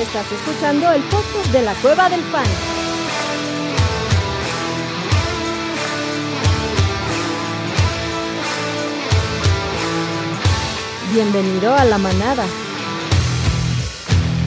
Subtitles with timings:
[0.00, 2.46] Estás escuchando el podcast de la Cueva del Fan.
[11.12, 12.46] Bienvenido a la manada.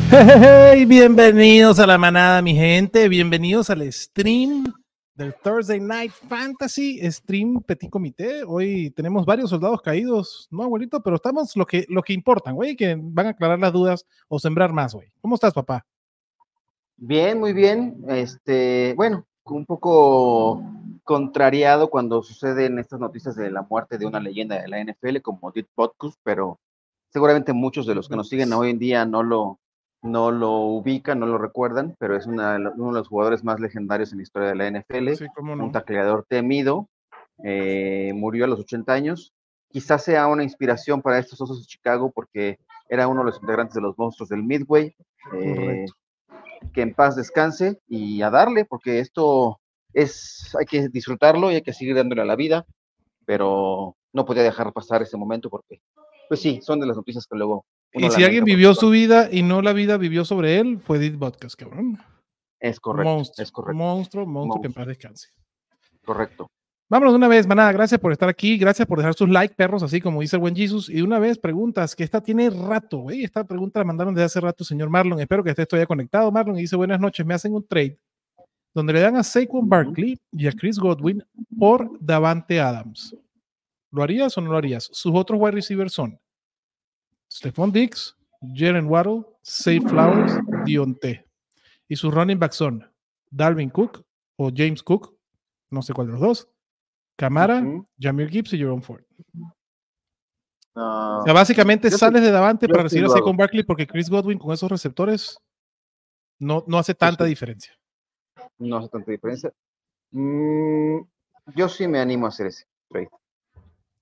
[0.09, 3.08] Hey, bienvenidos a la manada, mi gente.
[3.08, 4.73] Bienvenidos al stream
[5.16, 8.44] del Thursday Night Fantasy Stream Petit Comité.
[8.45, 12.76] Hoy tenemos varios soldados caídos, no abuelito, pero estamos lo que, lo que importan, güey,
[12.76, 15.12] que van a aclarar las dudas o sembrar más, güey.
[15.22, 15.86] ¿Cómo estás, papá?
[16.98, 18.03] Bien, muy bien.
[18.08, 20.63] Este, bueno, un poco
[21.03, 25.52] contrariado cuando suceden estas noticias de la muerte de una leyenda de la NFL como
[25.52, 26.59] Dit Podcast, pero
[27.09, 29.59] seguramente muchos de los que nos siguen hoy en día no lo,
[30.03, 34.11] no lo ubican, no lo recuerdan, pero es una, uno de los jugadores más legendarios
[34.11, 35.63] en la historia de la NFL, Sí, cómo no.
[35.63, 36.89] un tacleador temido,
[37.44, 39.33] eh, murió a los 80 años.
[39.69, 43.73] Quizás sea una inspiración para estos osos de Chicago porque era uno de los integrantes
[43.73, 44.95] de los monstruos del Midway.
[45.33, 45.86] eh,
[46.73, 49.59] que en paz descanse y a darle, porque esto
[49.94, 52.66] es, hay que disfrutarlo y hay que seguir dándole a la vida,
[53.25, 55.81] pero no podía dejar pasar ese momento porque,
[56.30, 57.66] pues sí, son de las noticias que luego...
[57.94, 61.17] Y si alguien vivió su vida y no la vida vivió sobre él, fue Dit
[61.17, 62.00] Podcast, cabrón.
[62.59, 65.30] Es correcto, monstruo, es correcto, monstruo, monstruo, que en paz descanse.
[66.03, 66.47] correcto.
[66.89, 67.72] Vámonos de una vez, manada.
[67.72, 68.58] Gracias por estar aquí.
[68.58, 70.89] Gracias por dejar sus likes, perros, así como dice el buen Jesus.
[70.89, 73.23] Y de una vez, preguntas, que esta tiene rato, güey.
[73.23, 75.19] Esta pregunta la mandaron desde hace rato, señor Marlon.
[75.19, 76.57] Espero que esté todavía conectado, Marlon.
[76.57, 77.97] Y dice, buenas noches, me hacen un trade
[78.75, 79.67] donde le dan a Saquon.
[79.67, 81.23] Barkley y a Chris Godwin
[81.57, 83.16] por Davante Adams.
[83.91, 84.89] ¿Lo harías o no lo harías?
[84.91, 86.19] Sus otros wide receivers son
[87.34, 88.16] Stephon Diggs,
[88.53, 91.26] Jalen Waddle, Say Flowers, Dionte.
[91.88, 92.88] Y sus running backs son
[93.31, 94.06] Dalvin Cook
[94.38, 95.17] o James Cook,
[95.72, 96.50] no sé cuál de los dos,
[97.16, 97.86] Camara, Ujú.
[98.00, 99.03] Jamir Gibbs y Jerome Ford.
[100.75, 103.19] O sea, básicamente yo sales de Davante para sí recibir a lo hago.
[103.22, 105.38] Saquon Barkley porque Chris Godwin con esos receptores
[106.40, 107.30] no, no hace tanta sí.
[107.30, 107.74] diferencia.
[108.59, 109.53] no hace tanta diferencia.
[110.12, 111.00] Mm,
[111.56, 113.09] yo sí me animo a hacer ese trade,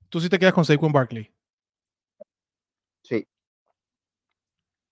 [0.10, 1.32] Tú sí te quedas con Saquon Barkley.
[3.04, 3.28] sí.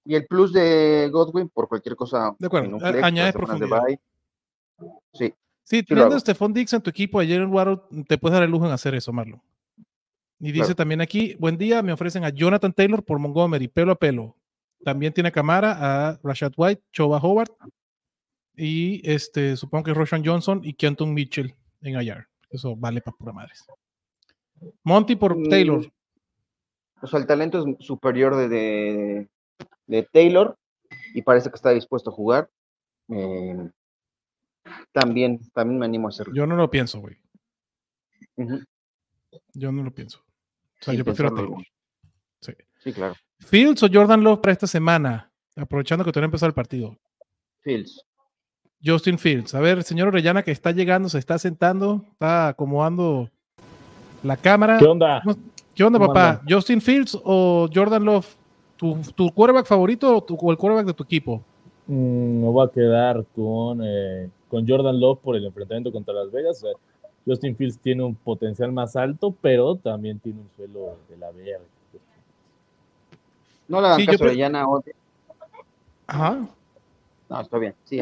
[0.09, 2.35] Y el plus de Godwin por cualquier cosa.
[2.39, 3.83] De acuerdo, en flex, añades las semanas de profundidad.
[3.85, 3.99] bye.
[5.13, 5.33] Sí,
[5.63, 6.19] Sí, teniendo a.
[6.19, 8.95] Stephon Diggs en tu equipo, a Jalen Waddle, te puedes dar el lujo en hacer
[8.95, 9.39] eso, Marlon.
[10.39, 10.75] Y dice Claro.
[10.77, 14.35] también aquí, buen día, me ofrecen a Jonathan Taylor por Montgomery, pelo a pelo.
[14.83, 15.77] También tiene a Camara,
[16.09, 17.51] a Rashad White, Choba Howard
[18.55, 22.25] y este, supongo que Roshan Johnson y Kenton Mitchell en IR.
[22.49, 23.63] Eso vale para pura madres.
[24.83, 25.91] Monty por Mm, Taylor.
[27.01, 29.29] O sea, el talento es superior de, de,
[29.87, 30.57] de Taylor
[31.13, 32.49] y parece que está dispuesto a jugar.
[33.09, 33.69] Eh,
[34.91, 36.33] también, también me animo a hacerlo.
[36.33, 37.17] Yo no lo pienso, güey.
[39.53, 40.19] Yo no lo pienso.
[40.19, 41.63] O sea, Sin yo prefiero a Taylor.
[42.41, 42.53] Sí.
[42.83, 43.15] Sí, claro.
[43.39, 46.97] Fields o Jordan Love para esta semana, aprovechando que todavía empezó el partido.
[47.61, 48.05] Fields.
[48.83, 49.53] Justin Fields.
[49.55, 53.29] A ver, señor Orellana que está llegando, se está sentando, está acomodando
[54.23, 54.77] la cámara.
[54.77, 55.21] ¿Qué onda?
[55.75, 56.41] ¿Qué onda, ¿Cómo papá?
[56.47, 58.38] ¿Justin Fields o Jordan Love?
[58.79, 61.41] ¿Tu, tu quarterback favorito o, tu- o el quarterback de tu equipo?
[61.85, 66.31] Mm, me voy a quedar con, eh, con Jordan Love por el enfrentamiento contra Las
[66.31, 66.63] Vegas.
[67.25, 71.59] Justin Fields tiene un potencial más alto, pero también tiene un suelo de la verga.
[73.67, 74.93] No le hagan Sí, yo caso Yana odia.
[76.07, 76.47] Ajá.
[77.27, 77.75] No, está bien.
[77.83, 77.99] Sí,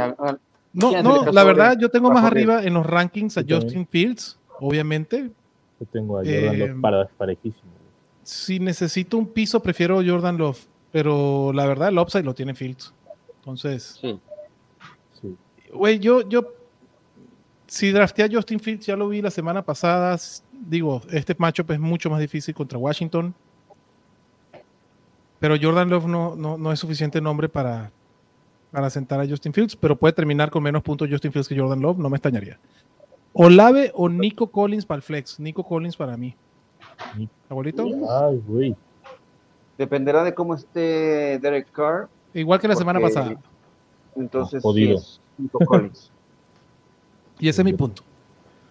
[0.74, 3.56] No, ¿Quién no, la verdad, de yo tengo más arriba en los rankings a Yo.
[3.60, 5.32] Justin Fields, obviamente.
[5.80, 7.72] Yo tengo a Jordan Eh, Love para, parejísimo.
[8.28, 10.60] Si necesito un piso, prefiero Jordan Love,
[10.92, 12.94] pero la verdad, el upside lo tiene Fields.
[13.40, 14.20] Entonces, sí.
[15.22, 15.34] Sí.
[15.72, 16.54] Güey, yo, yo,
[17.68, 20.18] si drafté a Justin Fields, ya lo vi la semana pasada.
[20.52, 23.34] Digo, este matchup es mucho más difícil contra Washington.
[25.40, 27.94] Pero Jordan Love no, no, no es suficiente nombre para,
[28.72, 31.80] para sentar a Justin Fields, pero puede terminar con menos puntos Justin Fields que Jordan
[31.80, 32.60] Love, no me extrañaría.
[33.32, 35.40] Olave o Nico Collins para el flex.
[35.40, 36.36] Nico Collins para mí.
[37.50, 38.76] Abuelito, Ay, güey.
[39.78, 42.10] Dependerá de cómo esté Derek Carr.
[42.34, 43.36] igual que la semana pasada.
[44.16, 44.98] Entonces, Jodido.
[44.98, 46.12] sí es Nico Collins.
[47.40, 48.02] Y ese es mi punto.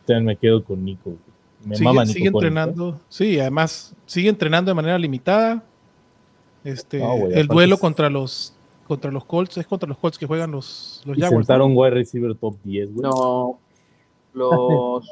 [0.06, 1.02] También me quedo con Nico.
[1.10, 1.18] güey.
[1.64, 2.48] Me sigue, mama Nico sigue Collins, ¿eh?
[2.60, 3.00] entrenando.
[3.08, 5.62] Sí, además sigue entrenando de manera limitada.
[6.64, 8.52] Este, No, el duelo es- contra los
[8.88, 11.46] contra los Colts es contra los Colts que juegan los, los Y Jaguars.
[11.46, 13.02] sentaron wide receiver top 10, güey.
[13.02, 13.58] No,
[14.34, 15.08] los,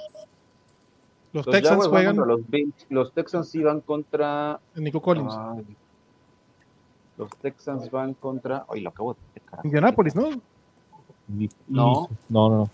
[1.34, 2.16] Los los Texans juegan
[2.90, 4.60] los Texans sí van contra.
[4.76, 5.34] Nico Collins.
[5.36, 5.64] ay,
[7.18, 8.64] los Texans van contra.
[8.68, 9.40] Ay, lo acabo de.
[9.40, 9.66] carajo.
[9.66, 10.30] Indianapolis, ¿no?
[11.68, 12.08] No.
[12.28, 12.70] No, no, no.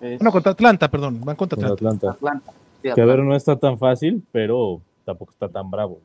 [0.00, 1.20] Es No, contra Atlanta, perdón.
[1.24, 1.74] Van contra Atlanta.
[1.74, 2.10] Atlanta.
[2.10, 2.52] Atlanta.
[2.82, 5.98] Sí, Que a ver, no está tan fácil, pero tampoco está tan bravo.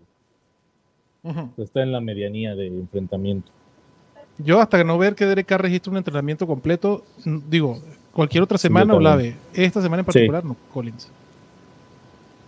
[1.58, 3.52] Está en la medianía de enfrentamiento.
[4.40, 7.04] Yo hasta que no ver que Derek Carr registre un entrenamiento completo,
[7.48, 7.78] digo,
[8.14, 9.36] cualquier otra semana o la ve.
[9.54, 11.12] Esta semana en particular, no, Collins.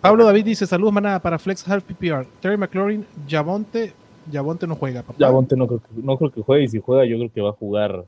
[0.04, 2.28] Pablo David dice, saludos manada para Flex Half PPR.
[2.42, 3.94] Terry McLaurin, Javonte,
[4.30, 5.16] Javonte no juega, papá.
[5.18, 7.40] Ya Bonte no creo, que, no creo que juegue y si juega yo creo que
[7.40, 8.04] va a jugar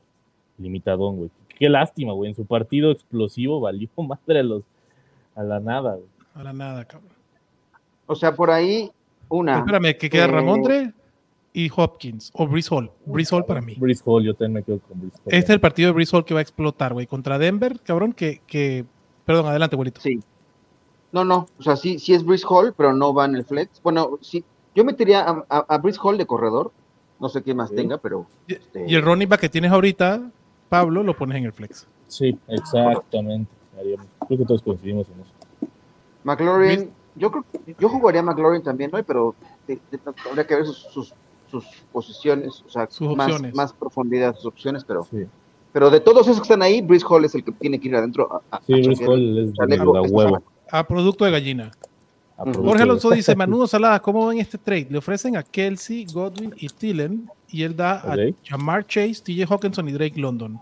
[0.58, 1.30] limitadón, güey.
[1.58, 2.32] Qué lástima, güey.
[2.32, 4.64] En su partido explosivo valió madre a, los,
[5.36, 6.08] a la nada, güey.
[6.34, 7.12] Para nada, cabrón.
[8.08, 8.92] O sea, por ahí,
[9.30, 9.60] una.
[9.60, 10.94] Espérame, que queda eh, Ramondre
[11.54, 12.92] y Hopkins, o Brees Hall.
[13.06, 13.76] Brees Hall para mí.
[13.78, 15.34] Breeze Hall, yo también me quedo con Breeze Hall.
[15.34, 18.12] Este es el partido de Brees Hall que va a explotar, güey, contra Denver, cabrón,
[18.12, 18.84] que, que...
[19.24, 20.02] Perdón, adelante, abuelito.
[20.02, 20.20] Sí.
[21.16, 23.82] No, no, o sea, sí, sí es Brice Hall, pero no va en el flex.
[23.82, 24.44] Bueno, sí,
[24.76, 26.74] yo metería a, a, a Breece Hall de corredor.
[27.22, 27.76] No sé qué más Sí.
[27.78, 28.26] tenga, pero.
[28.50, 30.30] Y- este, Y el running back que tienes ahorita,
[30.68, 31.88] Pablo, lo pones en el flex.
[32.10, 33.50] Sí, exactamente.
[34.28, 35.32] Creo que todos coincidimos en eso.
[36.26, 39.36] McLaurin, yo creo que yo jugaría a McLaurin también hoy, pero
[39.68, 41.14] de- de- habría que ver sus, sus,
[41.50, 43.56] sus posiciones, o sea, Sus más, opciones.
[43.56, 45.26] más profundidad sus opciones, pero, Sí,
[45.72, 47.96] pero de todos esos que están ahí, Brice Hall es el que tiene que ir
[47.96, 48.42] adentro.
[48.52, 49.10] A, sí chequear.
[49.12, 50.44] Hall es de chaleco, da es- huevo.
[50.80, 51.72] A producto de gallina.
[52.38, 54.88] Jorge Alonso dice, Manudo Salada, ¿cómo ven este trade?
[54.90, 58.16] Le ofrecen a Kelsey, Godwin y Tillen y él da a.
[58.44, 60.60] Jamar Chase, TJ Hawkinson y Drake London.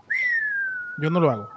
[1.02, 1.48] Yo no lo hago.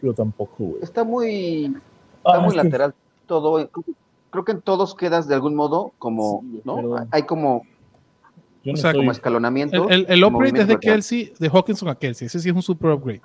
[0.00, 0.82] Yo tampoco, güey.
[0.82, 1.80] Está muy, está
[2.24, 2.94] Ah, muy es que- lateral
[3.26, 3.68] todo.
[4.30, 7.06] Creo que en todos quedas de algún modo como, Sí, ¿no?
[7.10, 7.64] Hay como,
[8.64, 9.88] yo o no sea, soy- como escalonamiento.
[9.90, 10.78] El, el, el upgrade es de.
[10.78, 12.26] Kelsey, de Hawkinson a Kelsey.
[12.26, 13.20] Ese sí es un super upgrade.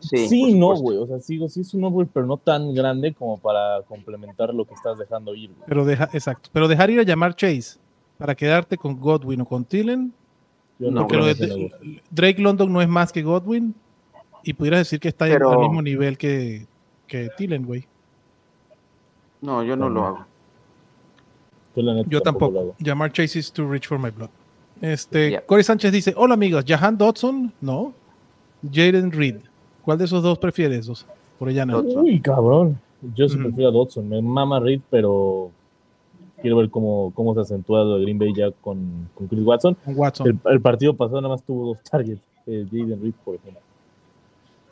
[0.00, 0.96] Sí, no, güey.
[0.98, 4.64] O sea, sí, sí es un upgrade, pero no tan grande como para complementar lo
[4.64, 5.62] que estás dejando ir, güey.
[5.66, 6.48] Pero deja, exacto.
[6.52, 7.78] Pero dejar ir a llamar Chase
[8.18, 10.12] para quedarte con Godwin o con Tillen,
[10.78, 12.02] Yo No, porque creo lo de.
[12.10, 13.74] Drake London no es más que Godwin
[14.42, 16.66] y pudieras decir que está Pero- al mismo nivel que,
[17.06, 17.86] que Tillen, güey.
[19.42, 20.26] No, yo no lo hago.
[22.08, 22.58] Yo, tampoco.
[22.58, 22.76] hago.
[22.78, 24.30] Llamar Chase is too rich for my blood.
[24.80, 25.42] Este, Yeah.
[25.46, 27.92] Corey Sánchez dice: Hola amigos, Jahan Dodson, no.
[28.62, 29.36] Jaden Reed.
[29.84, 30.86] ¿Cuál de esos dos prefieres?
[30.86, 31.06] Dos,
[31.38, 31.82] por allá no.
[31.82, 32.04] Dodson.
[32.04, 32.80] Uy, cabrón.
[33.14, 34.08] Yo sí prefiero a Dodson.
[34.08, 35.50] Me mama Reed, pero
[36.42, 39.74] quiero ver cómo, cómo se acentúa lo de Green Bay ya con, con Chris Watson.
[39.84, 40.26] Con Watson.
[40.26, 42.22] El, el partido pasado nada más tuvo dos targets.
[42.46, 43.60] eh, Jaden Reed, por ejemplo.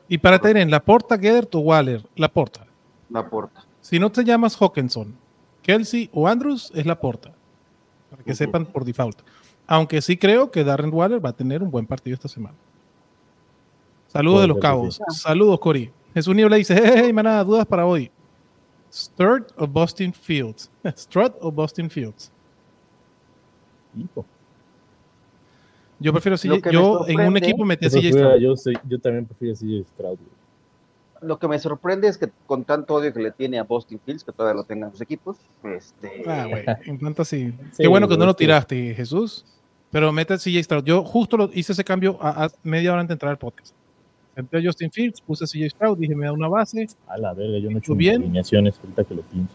[0.08, 2.66] Y para tener la porta, Gedert o Waller, la porta.
[3.10, 3.64] La porta.
[3.80, 5.14] Si no te llamas Hawkinson,
[5.62, 7.32] Kelsey o Andrews, es la porta.
[8.10, 9.18] Para que sepan por default.
[9.66, 12.56] Aunque sí creo que Darren Waller va a tener un buen partido esta semana.
[14.08, 15.00] Saludos de los cabos.
[15.10, 15.90] Saludos, Cory.
[16.14, 18.10] Jesús Niebla dice: Hey, hey, manada, dudas para hoy.
[18.92, 20.70] Sturt o Boston Fields.
[20.96, 22.32] Strut o Boston Fields.
[23.96, 24.24] Hijo.
[26.00, 26.62] Yo prefiero Lo CJ.
[26.62, 28.40] que me Yo en un sorprende- equipo metí a Yo, CJ Stroud.
[28.40, 30.16] yo, soy- yo también prefiero a CJ Stroud.
[30.18, 30.38] güey.
[31.20, 34.22] Lo que me sorprende es que con tanto odio que le tiene a Boston Fields,
[34.22, 37.52] que todavía lo tengan sus equipos, este, Ah, güey, en fantasy.
[37.72, 39.44] Sí, Qué bueno que no lo es que- tiraste, Jesús.
[39.90, 40.84] Pero mete a CJ Stroud.
[40.84, 43.74] Yo justo lo, hice ese cambio a, a media hora antes de entrar al podcast.
[44.38, 47.34] Entré a Justin Fields, puse a CJ Stroud, dije me da una base A la
[47.34, 48.22] verga, yo no he hecho bien.
[48.22, 49.52] alineaciones ahorita que lo pienso.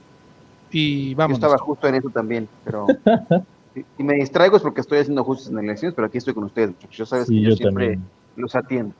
[0.71, 1.35] y yo vamos.
[1.37, 2.85] estaba justo en eso también, pero
[3.73, 6.43] si, si me distraigo es porque estoy haciendo ajustes en elecciones, pero aquí estoy con
[6.43, 6.97] ustedes, muchachos.
[6.97, 8.09] Yo sabes Sí, que yo, yo siempre también.
[8.35, 8.93] los atiendo.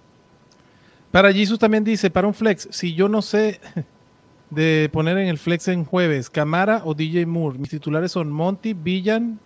[1.12, 3.60] Para Jesus también dice, para un flex, si yo no sé
[4.50, 8.74] de poner en el flex en jueves, Camara o DJ Moore, mis titulares son Monty,
[8.74, 9.38] Villan,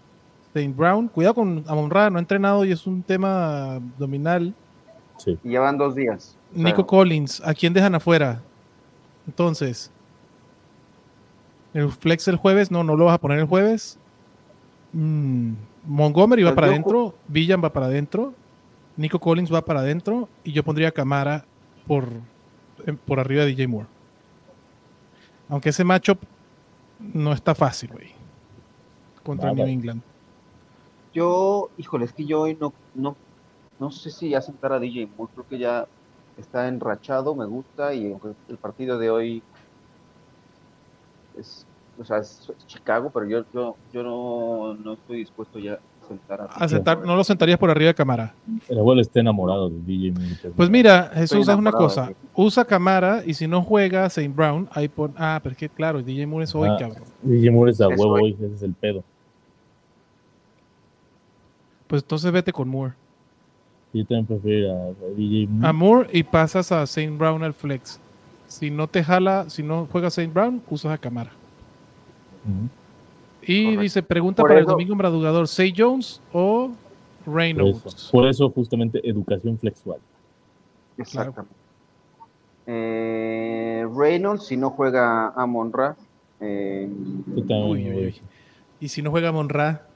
[0.53, 1.07] Saint Brown.
[1.09, 4.53] Cuidado con Amon-Ra, no ha entrenado y es un tema abdominal.
[5.17, 5.37] Sí.
[5.43, 6.37] Y llevan dos días.
[6.51, 8.41] O sea, Nico Collins, ¿a quién dejan afuera?
[9.27, 9.91] Entonces,
[11.73, 13.99] el flex el jueves, no, no lo vas a poner el jueves.
[14.93, 15.53] Mm,
[15.85, 18.33] Montgomery va Pues para yo adentro, Villan va para adentro,
[18.95, 21.45] Nico Collins va para adentro y yo pondría a Camara
[21.85, 22.09] por,
[22.85, 23.87] em- por arriba de DJ Moore.
[25.49, 26.19] Aunque ese matchup
[26.99, 28.11] no está fácil, güey.
[29.23, 29.63] Contra Nada.
[29.65, 30.01] New England.
[31.13, 33.15] Yo, híjole, es que yo hoy no, no,
[33.79, 35.87] no sé si ya sentar a DJ Moore, creo que ya
[36.37, 39.43] está enrachado, me gusta, y aunque el partido de hoy
[41.37, 41.65] es,
[41.99, 46.41] o sea, es Chicago, pero yo, yo, yo no, no estoy dispuesto ya a sentar
[46.41, 48.33] a A sentar- no lo sentarías por arriba de Camara.
[48.67, 50.53] El abuelo está enamorado de DJ Moore.
[50.55, 52.11] Pues mira, Jesús, es una cosa.
[52.35, 55.13] Usa Camara y si no juega Saint Brown, ahí pon.
[55.17, 56.77] Ah, pero es que claro, DJ Moore es hoy, Ah.
[56.79, 57.03] cabrón.
[57.23, 59.03] DJ Moore es a huevo hoy, ese es el pedo.
[61.87, 62.93] Pues entonces vete con Moore.
[63.97, 65.67] Yo también prefiero a, a DJ Moore.
[65.67, 67.99] A Moore y pasas a Saint Brown al flex.
[68.47, 71.31] Si no te jala, si no juega Saint Brown, usas a Camara.
[73.41, 73.81] Y Correcto.
[73.81, 76.71] dice, pregunta Por para el domingo Bradugador, ¿Say Jones o
[77.25, 77.85] Por Reynolds?
[77.85, 79.99] eso, por eso justamente educación flexual.
[80.97, 81.53] Exactamente.
[82.65, 85.95] Eh, Reynolds, si no juega a Monra,
[86.39, 86.89] eh,
[87.65, 88.15] Uy.
[88.79, 89.86] Y si no juega Monra,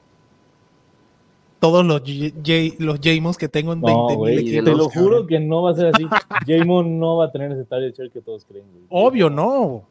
[1.62, 4.64] todos los, J, los que tengo en No, 20 güey, equipos.
[4.64, 4.90] te lo cabrón.
[5.04, 6.04] juro que no va a ser así.
[6.46, 8.84] Jamon no va a tener ese target share que todos creen, güey.
[8.90, 9.84] Obvio, no.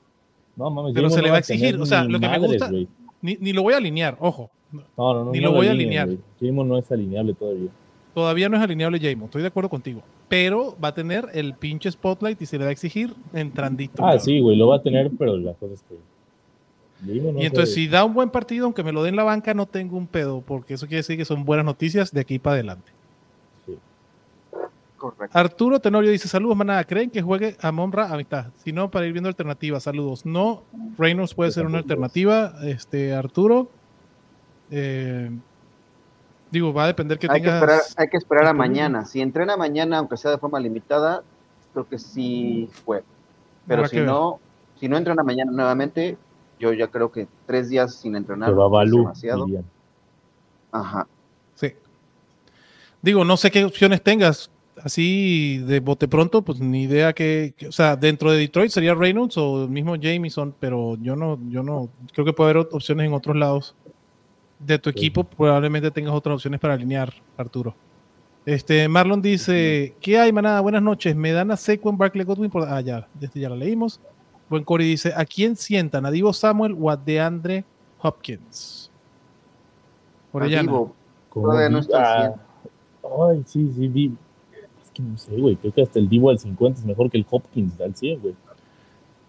[0.58, 2.51] No, mames, Pero Jamon se le va a exigir, o sea, lo que me madres,
[2.51, 2.90] gusta- güey.
[3.22, 4.50] Ni, ni lo voy a alinear, ojo.
[4.74, 5.32] No, no, no.
[5.32, 6.10] ni no lo voy a alinear.
[6.42, 7.70] Jamon no es alineable todavía.
[8.13, 10.01] Todavía no es alineable Jamon, estoy de acuerdo contigo.
[10.28, 13.94] Pero va a tener el pinche spotlight y se le va a exigir entrandito.
[14.04, 14.20] Ah, cabrón.
[14.20, 15.96] sí, güey, lo va a tener, pero la cosa es que.
[17.01, 19.65] No Y entonces, si da un buen partido, aunque me lo den la banca, no
[19.65, 22.91] tengo un pedo, porque eso quiere decir que son buenas noticias de aquí para adelante.
[24.98, 25.36] Correcto.
[25.36, 26.84] Arturo Tenorio dice: Saludos, manada.
[26.84, 28.13] ¿Creen que juegue a Monra?
[28.13, 28.48] Amistad.
[28.63, 29.81] Si no, para ir viendo alternativas.
[29.81, 30.27] Saludos.
[30.27, 30.62] No,
[30.98, 32.53] Reynolds puede ser una alternativa.
[32.63, 33.72] Este, Arturo.
[34.70, 35.31] Eh,
[36.51, 37.62] digo, va a depender que Hay que, tengas.
[37.63, 39.05] esperar, hay que esperar a mañana.
[39.05, 41.24] Si entrena mañana, aunque sea de forma limitada,
[41.74, 43.03] creo que sí fue.
[43.65, 44.10] Pero Habrá si que ver.
[44.10, 44.39] no,
[44.79, 46.15] si no entrena mañana nuevamente,
[46.62, 49.46] yo ya creo que tres días sin entrenar va Balú, demasiado.
[49.46, 49.65] dirían.
[50.72, 51.08] Ajá.
[51.56, 51.74] Sí.
[53.01, 54.50] Digo, no sé qué opciones tengas.
[54.84, 58.96] Así de bote pronto, pues ni idea que, que- o sea, dentro de Detroit sería
[58.96, 63.06] Reynolds o el mismo Jameson, pero yo no, yo no, creo que puede haber opciones
[63.06, 63.75] en otros lados
[64.60, 64.98] de tu Sí.
[64.98, 67.75] equipo, probablemente tengas otras opciones para alinear, Arturo.
[68.46, 70.62] Este, Marlon dice, ¿qué hay, manada?
[70.62, 74.00] Buenas noches, me dan a Saquon Barkley Godwin por, ah, ya, este ya la leímos.
[74.51, 76.05] Buen Cory dice, ¿a quién sientan?
[76.05, 77.63] ¿A Divo Samuel o a DeAndre
[78.01, 78.91] Hopkins?
[80.34, 80.63] Orellana.
[80.63, 80.93] Divo,
[81.29, 82.34] Como Todavía no Di- está al
[83.03, 84.13] ah, Ay, sí, sí, Di-
[84.84, 85.55] Es que no sé, güey.
[85.55, 88.36] Creo que hasta el Divo al 50 es mejor que el Hopkins al 100, güey.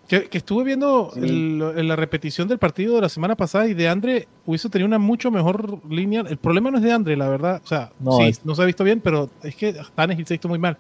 [0.09, 1.21] Que, que estuve viendo Sí.
[1.21, 4.87] el- en la repetición del partido de la semana pasada y de Andre hubiese tenido
[4.89, 6.23] una mucho mejor línea.
[6.23, 7.63] El problema no es de Andre, la verdad.
[7.65, 10.35] O sea, No, sí, es- no se ha visto bien, pero es que Tannehill se
[10.35, 10.77] ha visto muy mal.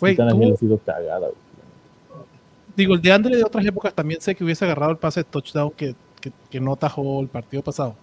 [0.00, 1.43] Güey, Sí, tuvo- ha sido cagada, güey.
[2.76, 5.24] Digo, el de Andre de otras épocas también sé que hubiese agarrado el pase de
[5.24, 7.96] touchdown que, que, que no tajó el partido pasado.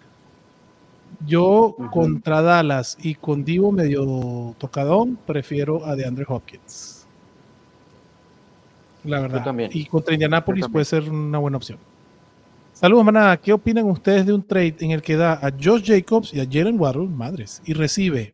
[1.26, 7.06] Yo contra Dallas y con Divo medio tocadón, prefiero a DeAndre Hopkins.
[9.04, 9.44] La verdad.
[9.44, 9.72] también.
[9.74, 11.80] Y contra Indianapolis puede ser una buena opción.
[12.74, 13.38] Saludos, manada.
[13.38, 16.46] ¿Qué opinan ustedes de un trade en el que da a Josh Jacobs y a
[16.50, 18.34] Jalen Waddle, madres, y recibe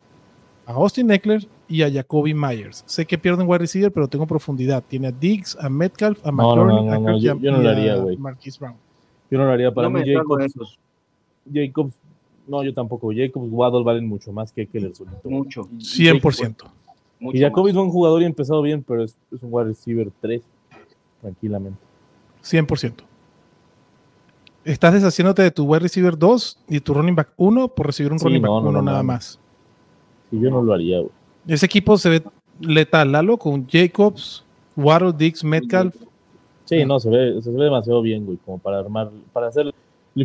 [0.66, 2.84] a Austin Eckler y a Jacoby Myers?
[2.86, 4.84] Sé que pierden wide receiver, pero tengo profundidad.
[4.88, 7.62] Tiene a Diggs, a Metcalf, a No, no, McLaurin, no, a no, Kirk yo- no
[7.62, 8.18] lo haría, güey.
[8.18, 8.76] Marquise Brown.
[9.30, 10.04] Yo no lo haría para no mí.
[10.14, 10.80] Jacobs, esos
[11.52, 11.94] Jacobs,
[12.48, 13.10] no, yo tampoco.
[13.16, 15.30] Jacobs, Waddle valen mucho más que Keller solito.
[15.30, 15.64] mucho.
[15.80, 16.66] 100%.
[17.20, 19.68] mucho Y Jacoby es un jugador y ha empezado bien, pero es, es un wide
[19.70, 20.42] receiver 3,
[21.22, 21.80] tranquilamente.
[22.44, 23.04] 100%.
[24.64, 28.20] Estás deshaciéndote de tu wide receiver 2 y tu running back 1 por recibir un
[28.20, 29.04] Sí, running back no, no, 1 no, nada no.
[29.06, 29.40] más.
[30.32, 31.12] Y yo no lo haría, güey.
[31.48, 32.24] Ese equipo se ve
[32.60, 34.44] letal, Lalo, con Jacobs,
[34.76, 35.96] Waddle, Diggs, Metcalf.
[36.66, 39.74] Sí, no, se ve, se ve demasiado bien, güey, como para armar, para hacer,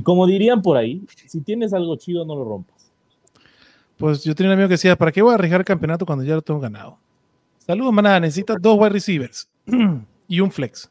[0.02, 2.91] como dirían por ahí, si tienes algo chido, no lo rompas.
[3.97, 6.25] Pues yo tenía un amigo que decía, ¿para qué voy a arriesgar el campeonato cuando
[6.25, 6.99] ya lo tengo ganado?
[7.59, 8.19] Saludos, manada.
[8.19, 9.49] Necesitas dos wide receivers
[10.29, 10.91] y un flex.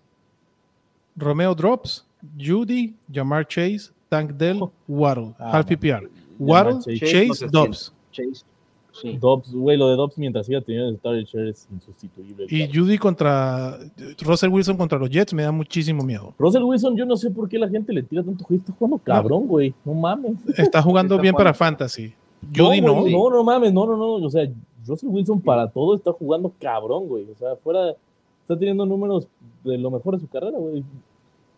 [1.18, 2.06] Romeo Drops,
[2.40, 5.66] Judy, Jamar Chase, Tank Dell, Waddle, Ah, half.
[5.66, 6.10] PPR.
[6.40, 7.94] Waddle, Chase, Chase, Dobbs.
[8.12, 8.46] Chase.
[8.94, 9.18] Sí.
[9.18, 12.46] Dobbs, güey, lo de Dobbs mientras siga teniendo el target share es insustituible.
[12.50, 12.84] Y cabrón.
[12.84, 13.80] Judy contra
[14.22, 16.34] Russell Wilson contra los Jets me da muchísimo miedo.
[16.38, 18.62] Russell Wilson, yo no sé por qué la gente le tira tanto juego.
[18.62, 19.74] Está jugando cabrón, güey.
[19.86, 20.34] No mames.
[20.58, 22.14] Está jugando Está bien para fantasy.
[22.56, 23.02] Judy no.
[23.02, 24.14] güey, no, no mames, no, no, no.
[24.14, 24.50] O sea,
[24.86, 27.28] Russell Wilson para todo está jugando cabrón, güey.
[27.30, 27.96] O sea, fuera,
[28.42, 29.28] está teniendo números
[29.64, 30.84] de lo mejor de su carrera, güey.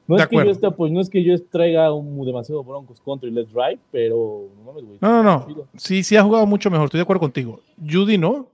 [0.08, 3.00] No De es, que yo esté, pues, no es que yo traiga un, demasiado broncos
[3.00, 4.98] contra y let's drive, pero no mames, güey.
[5.00, 5.68] No, no, no.
[5.78, 6.86] Sí, sí ha jugado mucho mejor.
[6.86, 7.62] Estoy de acuerdo contigo.
[7.80, 8.48] Judy no.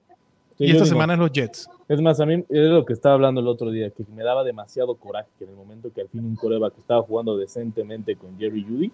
[0.57, 1.69] Sí, y esta semana es los Jets.
[1.87, 4.43] Es más, a mí es lo que estaba hablando el otro día, que me daba
[4.43, 8.37] demasiado coraje que en el momento que al fin un coreback estaba jugando decentemente con
[8.37, 8.91] Jerry Judy,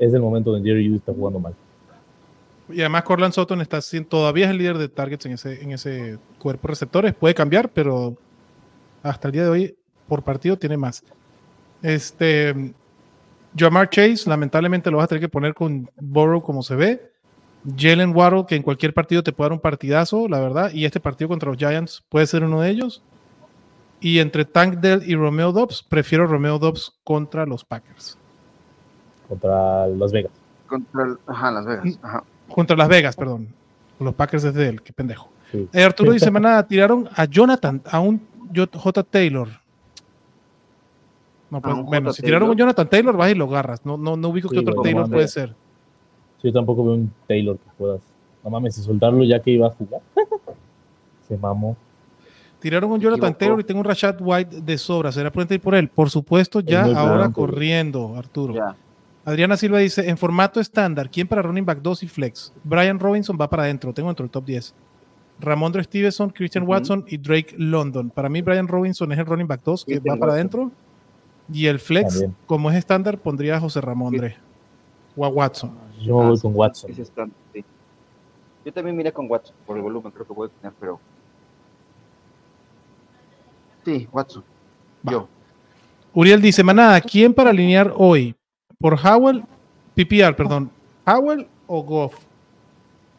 [0.00, 1.54] es el momento donde Jerry Judy está jugando mal.
[2.70, 6.18] Y además Corland Sutton está todavía es el líder de targets en ese, en ese
[6.38, 7.14] cuerpo de receptores.
[7.14, 8.16] Puede cambiar, pero
[9.02, 9.76] hasta el día de hoy,
[10.08, 11.04] por partido, tiene más.
[11.82, 12.74] Este,
[13.56, 17.12] Jamar Chase, lamentablemente lo vas a tener que poner con Burrow como se ve.
[17.76, 20.70] Jalen Waddle, que en cualquier partido te puede dar un partidazo, la verdad.
[20.72, 23.02] Y este partido contra los Giants puede ser uno de ellos.
[24.00, 28.16] Y entre Tank Dell y Romeo Dobbs, prefiero Romeo Dobbs contra los Packers.
[29.28, 30.32] Contra Las Vegas.
[30.68, 31.98] Contra el- ajá, Las Vegas.
[32.02, 32.24] Ajá.
[32.48, 33.48] Contra Las Vegas, perdón.
[33.98, 35.30] Los Packers es de él, qué pendejo.
[35.50, 35.68] Sí.
[35.72, 38.78] Eh, Arturo dice, manada, tiraron a Jonathan, a un J.
[38.78, 39.02] J.
[39.02, 39.48] Taylor.
[41.50, 42.56] No, pues, bueno, si tiraron un.
[42.56, 43.84] Jonathan Taylor, vas y lo agarras.
[43.84, 45.54] No, no, no ubico Sí, qué otro Taylor puede ser.
[46.40, 48.00] Sí, yo tampoco veo un Taylor que puedas.
[48.44, 50.00] No mames, y soltarlo ya que iba a jugar.
[51.28, 51.76] Se mamó.
[52.60, 53.36] Tiraron un Jonathan.
[53.36, 55.12] Taylor y tengo un Rashad White de sobra.
[55.12, 55.88] ¿Será prudente ir por él?
[55.88, 58.54] Por supuesto, ya ahora corriendo, Arturo.
[58.54, 58.76] Ya.
[59.24, 62.52] Adriana Silva dice, en formato estándar, ¿quién para running back 2 y flex?
[62.64, 64.74] Brian Robinson va para adentro, tengo dentro del top 10.
[65.40, 66.66] Ramondre Stevenson, Christian.
[66.66, 68.10] Watson y Drake London.
[68.10, 70.72] Para mí Brian Robinson es el running back 2 que Christian va para Watson.
[71.52, 72.36] Y el flex, También.
[72.46, 74.36] como es estándar, pondría a José Ramondre
[75.16, 75.72] o a Watson.
[76.00, 76.90] Yo Ah, voy sí, con Watson.
[76.90, 77.64] ese está- sí.
[78.64, 81.00] Yo también miré con Watson, por el volumen creo que voy a tener, pero...
[83.84, 84.44] Sí, Watson.
[85.06, 85.12] Va.
[85.12, 85.28] Yo.
[86.12, 88.34] Uriel dice, manada, ¿quién para alinear hoy?
[88.78, 89.44] ¿Por Howell?
[89.94, 90.70] PPR, perdón.
[91.06, 92.14] ¿Howell o Goff?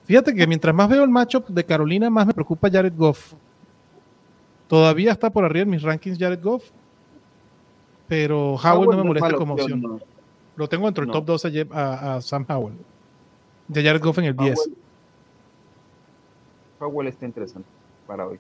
[0.06, 3.34] Fíjate que mientras más veo el matchup de Carolina, más me preocupa Jared Goff.
[4.68, 6.70] Todavía está por arriba en mis rankings Jared Goff,
[8.10, 9.82] pero Howell no me es molesta como opción.
[9.82, 10.00] no.
[10.58, 11.14] Lo tengo dentro del No.
[11.14, 12.76] top 12 a, a- Sam Howell.
[13.70, 14.58] De Jared Goff en el 10.
[14.60, 14.76] Howell,
[16.80, 17.70] Howell está interesante
[18.08, 18.40] para hoy.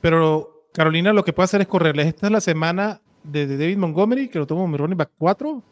[0.00, 2.06] Pero Carolina lo que puede hacer es correrles.
[2.06, 5.62] Esta es la semana de, de David Montgomery, que lo tomo mi running back 4.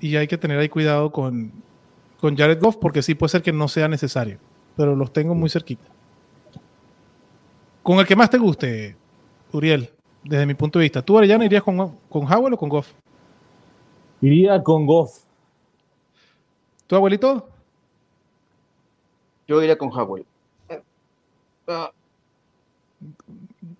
[0.00, 1.52] Y hay que tener ahí cuidado con,
[2.20, 4.38] con Jared Goff, porque sí puede ser que no sea necesario.
[4.76, 5.84] Pero los tengo muy cerquita.
[7.82, 8.96] Con el que más te guste,
[9.52, 9.90] Uriel,
[10.24, 11.02] desde mi punto de vista.
[11.02, 12.92] ¿Tú, Arellano, irías con, con Howell o con Goff?
[14.20, 15.18] Iría con Goff.
[16.86, 17.48] ¿Tu abuelito?
[19.46, 20.24] Yo iría con Howell.
[20.68, 20.80] Eh,
[21.68, 21.90] ah,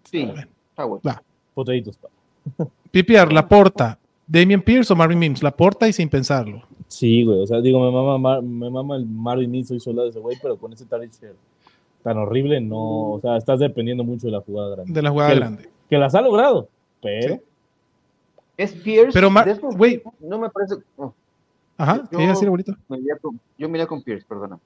[0.05, 0.31] sí.
[0.77, 1.01] Howell.
[1.55, 1.97] Potaditos.
[1.97, 2.09] pa.
[2.91, 5.43] PPR, La Porta, Damian Pierce o Marvin Mims.
[5.43, 6.63] La Porta y sin pensarlo.
[6.89, 7.41] Sí, güey.
[7.43, 10.21] O sea, digo, me mama, Mar- me mama el Marvin Mims, soy soldado de ese
[10.21, 11.11] güey, pero con ese target
[12.03, 13.13] tan horrible, no.
[13.13, 14.93] O sea, estás dependiendo mucho de la jugada grande.
[14.93, 15.69] De la jugada grande.
[15.95, 16.69] Que las ha logrado,
[17.01, 17.35] pero.
[17.37, 17.41] Sí.
[18.57, 19.13] Es Pierce.
[19.13, 19.31] Pero,
[19.77, 20.03] güey.
[20.21, 20.77] No me parece.
[20.97, 21.13] oh,
[21.77, 22.73] Ajá, ¿qué Yo- iba a decir, abuelito?
[22.89, 24.59] me iría con- yo miré con Pierce, perdona.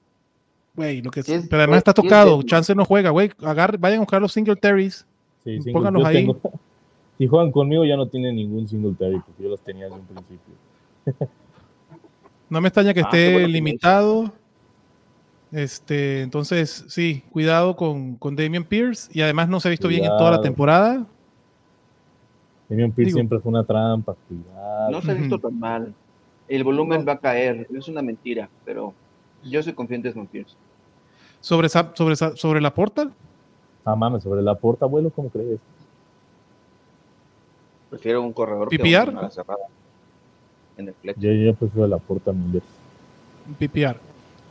[0.75, 2.41] Güey, lo que Sí es- pero además está tocado.
[2.43, 3.31] Chance no juega, güey.
[3.43, 5.05] Agarre, vayan a buscar los Singletaries.
[5.43, 6.15] Sí, single- Pónganlos ahí.
[6.17, 6.39] tengo-
[7.17, 11.27] si juegan conmigo ya no tienen ningún Singletary, porque yo los tenía desde un principio.
[12.49, 14.31] No me extraña que Ah, esté limitado.
[15.51, 19.09] Este, entonces, sí, cuidado con, con Damian Pierce.
[19.11, 21.07] Y además no se ha visto bien en toda la temporada.
[22.69, 24.91] Damian Pierce Digo- siempre fue una trampa, cuidado.
[24.91, 25.93] No se ha visto tan mal.
[26.47, 27.67] El volumen va a caer.
[27.75, 28.93] Es una mentira, pero
[29.43, 30.55] yo soy confiante en Desmond Pierce.
[31.41, 33.09] Sobre, esa- sobre, esa- sobre la porta.
[33.85, 35.59] Ah, mames, sobre la puerta, abuelo, ¿cómo crees?
[37.89, 39.57] Prefiero un corredor cerrada.
[40.77, 41.19] En el flex.
[41.19, 42.61] Yo, yo prefiero la puerta Miller.
[43.57, 43.97] PPR.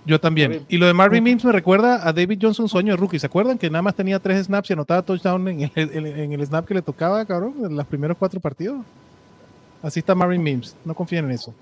[0.08, 0.64] Yo también.
[0.68, 3.18] Y lo de Marvin Mims me recuerda a David Johnson, sueño de rookie.
[3.18, 6.32] ¿Se acuerdan que nada más tenía tres snaps y anotaba touchdown en el, en- en
[6.32, 8.78] el snap que le tocaba, cabrón, en los primeros cuatro partidos?
[9.82, 10.74] Así está Marvin Mims.
[10.82, 11.54] No confíen en eso.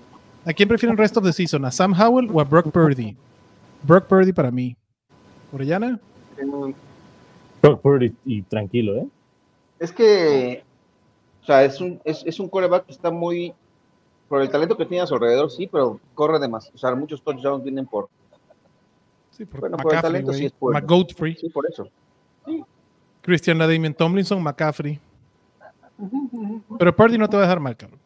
[0.45, 1.65] ¿A quién prefieren rest of the season?
[1.65, 3.17] ¿A Sam Howell o a Brock Purdy?
[3.83, 4.77] Brock Purdy para mí.
[5.51, 5.99] ¿Orellana?
[6.37, 6.73] Eh,
[7.61, 9.07] Brock Purdy, y tranquilo, ¿eh?
[9.79, 10.63] Es que,
[11.43, 13.53] o sea, es un, es, es un coreback que está muy,
[14.29, 16.75] por el talento que tiene a su alrededor, sí, pero corre demasiado.
[16.75, 18.07] O sea, muchos touchdowns vienen por,
[19.37, 20.79] Sí, por Bueno, por el McCaffrey, sí es bueno.
[20.79, 21.35] McGoldfrey.
[21.35, 21.87] sí, por eso.
[23.21, 24.99] Christian Damian Tomlinson, McCaffrey.
[26.79, 27.99] Pero Purdy no te va a dejar mal, cabrón.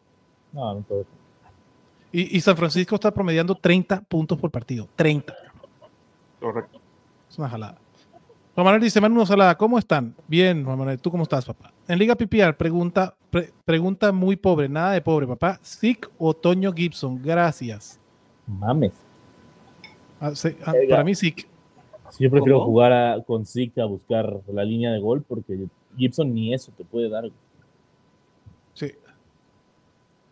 [0.52, 1.06] No, no todo.
[2.10, 4.88] Y, y San Francisco está promediando 30 puntos por partido.
[4.96, 5.34] 30.
[6.40, 6.80] Correcto.
[7.30, 7.76] Es una jalada.
[8.54, 10.14] Juan Manuel dice, Manu Salada, ¿cómo están?
[10.28, 11.72] Bien, Juan Manuel, ¿tú cómo estás, papá?
[11.88, 15.58] En Liga PPR, pregunta, pre- pregunta muy pobre, nada de pobre, papá.
[15.62, 17.22] ¿Sick o Toño Gibson?
[17.22, 17.98] Gracias.
[18.46, 18.92] Mames.
[20.24, 21.14] Ah, sí, ah, para mí.
[21.16, 21.34] Sí,
[22.20, 22.66] yo prefiero ¿Cómo?
[22.66, 26.84] jugar a- con Zika a buscar la línea de gol porque Gibson ni eso te
[26.84, 27.24] puede dar.
[28.74, 28.92] Sí.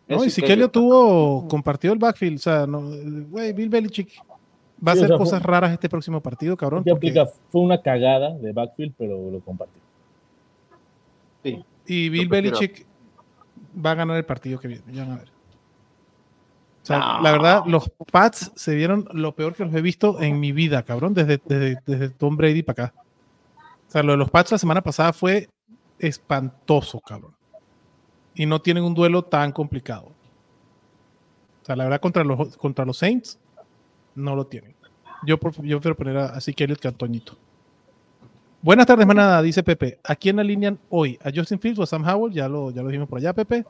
[0.06, 2.82] No, y Ese si que- Kelly tuvo, compartió el backfield, o sea, no,
[3.30, 4.08] güey, Bill Belichick
[4.86, 6.84] va a Sí, o hacer sea, cosas fue- raras este próximo partido, cabrón.
[6.84, 7.26] ¿Qué porque- aplica?
[7.50, 9.78] Fue una cagada de backfield, pero lo compartí.
[11.42, 11.64] Sí.
[11.86, 12.28] Y Bill.
[12.28, 12.86] Belichick
[13.84, 14.82] va a ganar el partido que viene.
[14.92, 15.30] Ya van a ver.
[16.82, 20.40] O sea, la verdad, los Pats se vieron lo peor que los he visto en
[20.40, 22.94] mi vida, cabrón, desde, desde, desde Tom Brady para acá.
[23.86, 25.48] O sea, lo de los Pats la semana pasada fue
[25.98, 27.34] espantoso, cabrón.
[28.34, 30.12] Y no tienen un duelo tan complicado.
[31.62, 33.38] O sea, la verdad, contra los, contra los Saints,
[34.14, 34.74] no lo tienen.
[35.26, 37.36] Yo, yo prefiero poner a, a Zeke Elliott que a Antoñito.
[38.62, 39.98] Buenas tardes, manada, dice Pepe.
[40.04, 41.18] ¿A quién alinean hoy?
[41.22, 42.32] ¿A Justin Fields o a Sam Howell?
[42.32, 43.64] Ya lo, ya lo dijimos por allá, Pepe.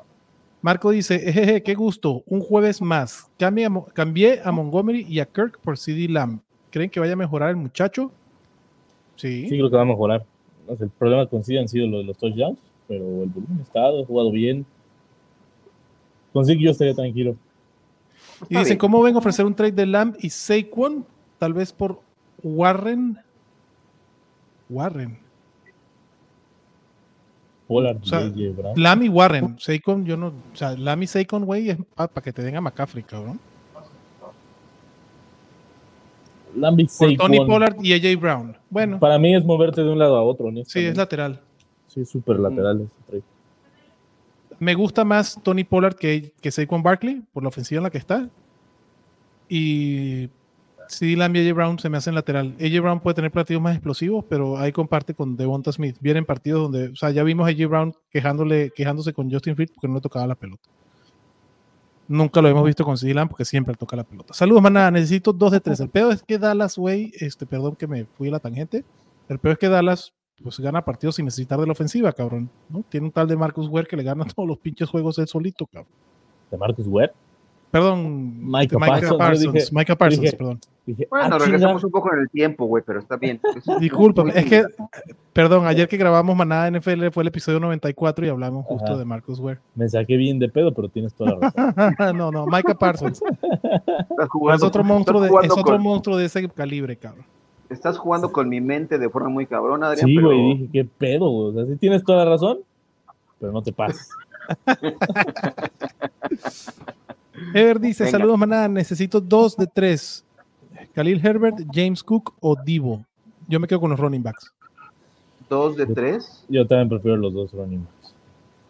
[0.62, 3.30] Marco dice, "Ejeje, qué gusto, un jueves más.
[3.38, 6.40] Cambié a, Mo- cambié a Montgomery y a Kirk por CD Lamb.
[6.70, 8.12] ¿Creen que vaya a mejorar el muchacho?
[9.16, 9.48] Sí.
[9.48, 10.24] Sí, creo que va a mejorar.
[10.68, 14.02] El problema con Zeke han sido lo de los touchdowns, pero el volumen ha estado,
[14.02, 14.64] ha jugado bien.
[16.32, 17.34] Con Zeke yo estaría tranquilo.
[18.48, 18.78] y dicen.
[18.78, 21.04] ¿cómo ven a ofrecer un trade de Lamb y Saquon?
[21.38, 22.00] Tal vez por
[22.42, 23.18] Warren.
[24.68, 25.18] Warren.
[27.70, 28.72] Pollard, O sea, JJ Brown.
[28.82, 29.56] Lamb y Warren.
[29.60, 30.26] Saquon, yo no.
[30.26, 33.38] O sea, Lamb y Saquon, güey, es para que te den a McCaffrey, cabrón.
[36.52, 37.16] Por Saquon.
[37.16, 38.56] Tony Pollard y AJ Brown.
[38.68, 40.90] Bueno, Para mí es moverte de un lado a otro, sí, honestamente.
[40.90, 41.40] es lateral.
[41.86, 43.22] Sí, súper lateral ese trade.
[44.58, 47.98] Me gusta más Tony Pollard que, que Saquon Barkley por la ofensiva en la que
[47.98, 48.28] está.
[49.48, 50.28] Y
[50.90, 52.54] sí, Lamb y AJ Brown se me hacen lateral.
[52.60, 55.96] AJ Brown puede tener partidos más explosivos, pero ahí comparte con Devonta Smith.
[56.00, 59.72] Vienen partidos donde, o sea, ya vimos a AJ Brown quejándole, quejándose con Justin Fields
[59.72, 60.68] porque no le tocaba la pelota.
[62.08, 64.34] Nunca lo hemos visto con CD Lamb porque siempre toca la pelota.
[64.34, 64.90] Saludos, manada.
[64.90, 65.78] Necesito dos de tres.
[65.78, 68.84] El peor es que Dallas, güey, este, perdón que me fui a la tangente.
[69.28, 72.50] El peor es que Dallas, pues gana partidos sin necesitar de la ofensiva, cabrón.
[72.68, 72.82] ¿no?
[72.88, 75.66] Tiene un tal de Marcus Ware que le gana todos los pinches juegos él solito,
[75.66, 75.92] cabrón.
[76.50, 77.12] De Marcus Webb.
[77.70, 79.52] Perdón, Micah Parsons, Parsons.
[79.54, 80.60] dije- Micah Parsons, dije- perdón.
[80.86, 83.40] Dije, Bueno, ah, regresamos un poco en el tiempo, güey, pero está bien.
[83.78, 84.64] Discúlpame, es que,
[85.32, 88.96] perdón, ayer que grabamos Manada NFL fue el episodio 94 y hablamos justo Ajá.
[88.98, 89.60] de Marcus Ware.
[89.76, 91.74] Me saqué bien de pedo, pero tienes toda la razón.
[92.16, 93.22] no, no, Micah Parsons.
[94.30, 97.24] jugando, Es otro monstruo de, es otro con- monstruo de ese calibre, cabrón.
[97.68, 100.08] Estás jugando con mi mente de forma muy cabrona, Adrián.
[100.08, 101.48] Sí, pero güey, dije, qué pedo, güey.
[101.50, 102.58] O sea, sí tienes toda la razón,
[103.38, 104.08] pero no te pases.
[107.54, 108.18] Ever dice, Venga.
[108.18, 110.24] saludos manada, necesito dos de tres.
[110.94, 113.04] Khalil Herbert, James Cook o Divo.
[113.48, 114.52] Yo me quedo con los running backs.
[115.48, 116.44] Dos de tres.
[116.48, 118.14] Yo también prefiero los dos running backs.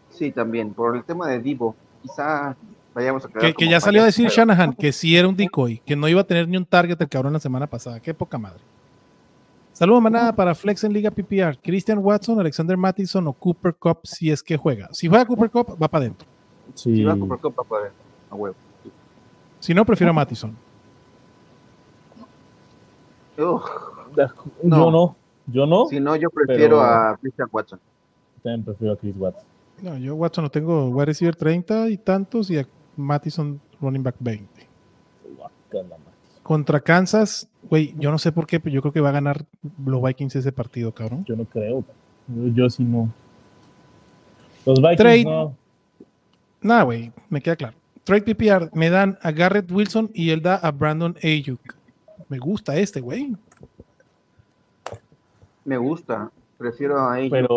[0.09, 0.73] Sí, también.
[0.73, 2.55] Por el tema de Divo, quizá
[2.93, 5.35] vayamos a quedar Que, que ya salió a decir pero- Shanahan que sí era un
[5.35, 7.99] decoy, que no iba a tener ni un target el cabrón la semana pasada.
[7.99, 8.59] Qué poca madre.
[9.73, 11.57] Saludos manada para Flex en Liga PPR.
[11.61, 14.89] Christian Watson, Alexander Mattison o Cooper Cup si es que juega.
[14.91, 16.27] Si juega Cooper Cup, va para adentro.
[16.75, 17.91] Sí, Si va a comprar copa, pues,
[18.31, 18.55] a huevo.
[19.59, 20.55] Si no, prefiero a Mattison.
[23.37, 23.61] Yo
[24.63, 25.15] No.
[25.47, 25.85] Yo no.
[25.87, 27.79] si no, yo prefiero Pero- a Christian Watson.
[28.43, 29.43] También prefiero a Chris Watts.
[29.81, 34.15] No, yo Watson lo tengo wide receiver 30 y tantos y a Mattison running back
[34.19, 34.67] 20.
[35.37, 36.07] Guácala, man.
[36.43, 39.45] Contra Kansas, güey, yo no sé por qué, pero yo creo que va a ganar
[39.85, 41.23] los Vikings ese partido, cabrón.
[41.25, 41.83] Yo no creo.
[42.27, 43.09] Yo, yo sí no.
[44.65, 45.23] Los Vikings Trade.
[45.25, 45.55] no.
[46.61, 47.75] Nada, güey, me queda claro.
[48.03, 51.59] Trade PPR, me dan a Garrett Wilson y él da a Brandon Ayuk.
[52.29, 53.35] Me gusta este, güey.
[55.65, 56.31] Me gusta.
[56.57, 57.31] Prefiero a ellos.
[57.31, 57.55] Pero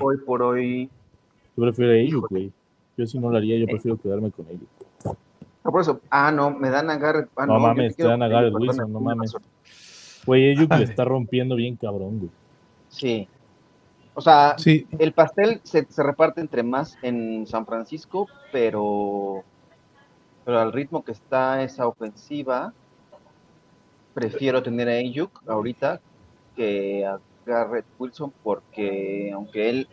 [0.00, 0.90] Hoy por hoy.
[1.56, 2.26] yo prefiero a Híjole.
[2.30, 2.52] güey.
[2.96, 4.68] Yo sí no lo haría, yo prefiero quedarme con ellos.
[5.64, 6.00] Ah, por eso.
[6.10, 7.28] Ah, no, me dan a Garrett.
[7.36, 9.34] Ah, No mames, te dan a Garrett Wilson, no mames.
[10.26, 10.80] Güey, ellos Ay.
[10.80, 12.30] le está rompiendo bien cabrón, güey.
[12.88, 13.28] Sí.
[14.14, 19.42] O sea, Sí, el pastel se, se reparte entre más en San Francisco, pero,
[20.44, 22.72] pero al ritmo que está esa ofensiva,
[24.14, 26.00] prefiero tener a Ayuk ahorita
[26.56, 29.88] que a Garrett Wilson, porque aunque él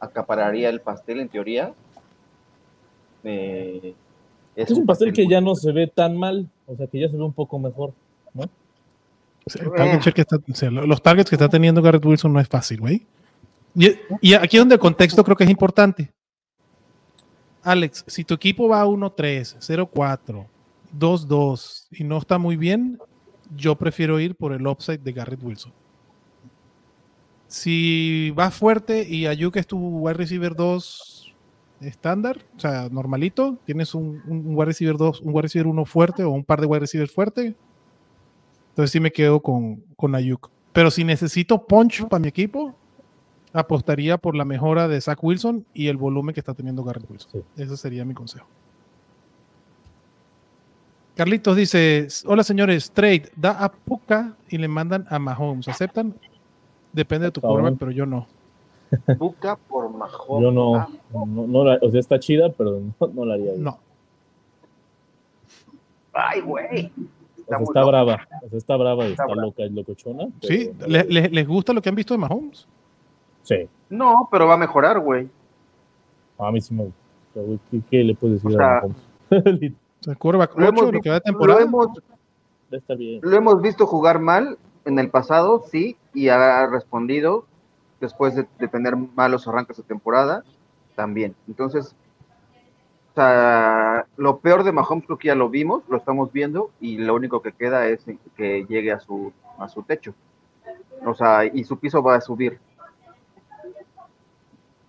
[0.00, 1.72] acapararía el pastel en teoría,
[3.24, 3.94] eh,
[4.54, 7.16] Es un pastel que ya no se ve tan mal, o sea, que ya se
[7.16, 7.92] ve un poco mejor.
[9.60, 12.32] el target share que está- o sea, lo- los targets que está teniendo Garrett Wilson
[12.32, 13.06] no es fácil, güey.
[13.76, 16.10] Y, y aquí es donde el contexto creo que es importante.
[17.66, 20.46] Alex, si tu equipo va 1-3, 0-4,
[20.96, 22.96] 2-2 y no está muy bien,
[23.56, 25.72] yo prefiero ir por el upside de Garrett Wilson.
[27.48, 31.34] Si vas fuerte y Ayuk es tu wide receiver 2
[31.80, 36.22] estándar, o sea, normalito, tienes un, un wide receiver 2, un wide receiver 1 fuerte
[36.22, 37.56] o un par de wide receivers fuerte,
[38.68, 40.50] entonces sí me quedo con, con Ayuk.
[40.72, 42.76] Pero si necesito punch para mi equipo,
[43.58, 47.30] apostaría por la mejora de Zach Wilson y el volumen que está teniendo Garrett Wilson.
[47.32, 47.62] Sí.
[47.62, 48.46] Ese sería mi consejo.
[51.14, 55.66] Carlitos dice, hola señores, trade, da a Puka y le mandan a Mahomes.
[55.68, 56.14] ¿Aceptan?
[56.92, 58.26] Depende de tu quarterback, pero yo no.
[59.18, 60.42] Buca por Mahomes.
[60.42, 63.52] Yo no, no, no la- o sea, está chida, pero no, no la haría.
[63.52, 63.58] güey.
[63.62, 63.78] No.
[66.12, 66.92] Ay, güey.
[67.44, 67.90] O sea, muy está loco.
[67.92, 70.26] brava, o sea, está brava y Está está, loca y locochona.
[70.42, 70.70] ¿Sí?
[70.78, 72.66] pero- ¿Le- le- ¿Les gusta lo que han visto de Mahomes?
[73.46, 75.28] Sí, No, pero va a mejorar, güey.
[76.38, 76.98] a mí sí me gusta.
[77.30, 79.72] O sea, güey, ¿qué, qué le puedes decir O sea, a Mahomes?
[80.00, 81.62] Sea, quarterback Lo 8, hemos, lo que va de lo temporada.
[81.62, 81.88] hemos
[82.72, 83.20] está bien.
[83.22, 87.46] Lo hemos visto jugar mal en el pasado, sí, y ha respondido
[88.00, 90.44] después de, de tener malos arranques de temporada,
[90.96, 91.34] también.
[91.48, 91.94] Entonces,
[93.12, 96.98] o sea, lo peor de Mahomes creo que ya lo vimos, lo estamos viendo, y
[96.98, 98.04] lo único que queda es
[98.36, 100.14] que llegue a su, a su techo.
[101.04, 102.58] O sea, y su piso va a subir.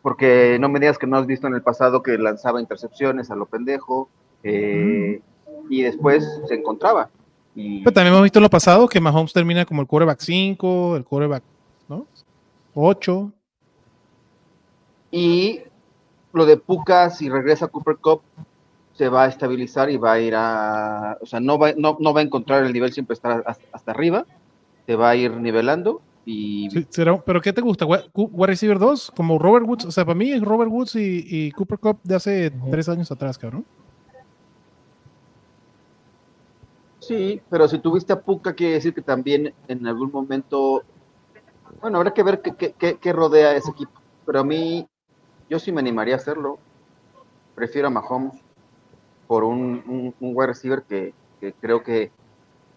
[0.02, 3.36] Porque no me digas que no has visto en el pasado que lanzaba intercepciones a
[3.36, 4.10] lo pendejo,
[4.44, 5.22] eh,
[5.70, 7.10] y después se encontraba.
[7.56, 10.98] Y, Pero también hemos visto en lo pasado que Mahomes termina como el quarterback 5,
[10.98, 11.44] el quarterback,
[11.90, 12.06] ¿no?
[12.76, 13.32] 8.
[15.12, 15.62] Y
[16.34, 18.22] lo de Puka, si regresa a Cooper Cup,
[18.94, 22.14] se va a estabilizar y va a ir a, o sea, no va, no, no
[22.14, 24.26] va a encontrar el nivel siempre estar hasta, hasta arriba,
[24.86, 27.86] se va a ir nivelando y Sí, será- ¿Pero qué te gusta?
[27.86, 29.12] ¿Wide receiver 2?
[29.16, 29.86] Como Robert Woods.
[29.86, 33.10] O sea, para mí es Robert Woods y, y Cooper Cup de hace tres años
[33.12, 33.66] atrás, cabrón.
[37.00, 40.84] sí, pero si tuviste a Puka, quiere decir que también en algún momento,
[41.82, 43.94] bueno, habrá que ver qué, qué- qué- qué rodea a ese equipo,
[44.26, 44.86] pero a mí,
[45.50, 46.58] yo sí me animaría a hacerlo,
[47.56, 48.34] prefiero a Mahomes
[49.28, 52.12] por un, un, un wide receiver que, que creo que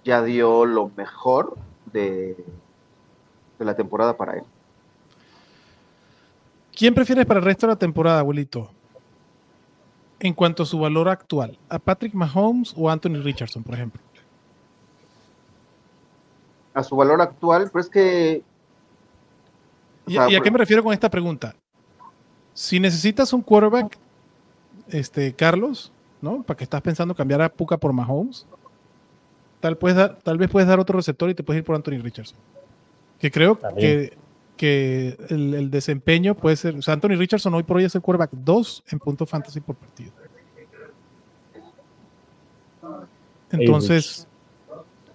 [0.04, 1.56] ya dio lo mejor
[1.92, 2.36] de,
[3.60, 4.42] de la temporada para él.
[6.74, 8.70] ¿Quién prefieres para el resto de la temporada, abuelito?
[10.18, 14.00] En cuanto a su valor actual, ¿a Patrick Mahomes o Anthony Richardson, por ejemplo?
[16.74, 18.42] A su valor actual, pero es que
[20.06, 21.54] ¿Y, sea, y a qué me refiero con esta pregunta?
[22.54, 23.98] Si necesitas un quarterback,
[24.88, 26.42] este, Carlos, ¿no?
[26.42, 28.46] Para que estás pensando cambiar a Puka por Mahomes,
[29.60, 31.98] tal, puedes dar- tal vez puedes dar otro receptor y te puedes ir por Anthony
[32.02, 32.38] Richardson.
[33.20, 34.16] Que creo que,
[34.56, 36.74] que el, el desempeño puede ser.
[36.74, 39.76] O sea, Anthony Richardson hoy por hoy es el quarterback 2 en punto fantasy por
[39.76, 40.12] partido.
[43.52, 44.28] Entonces,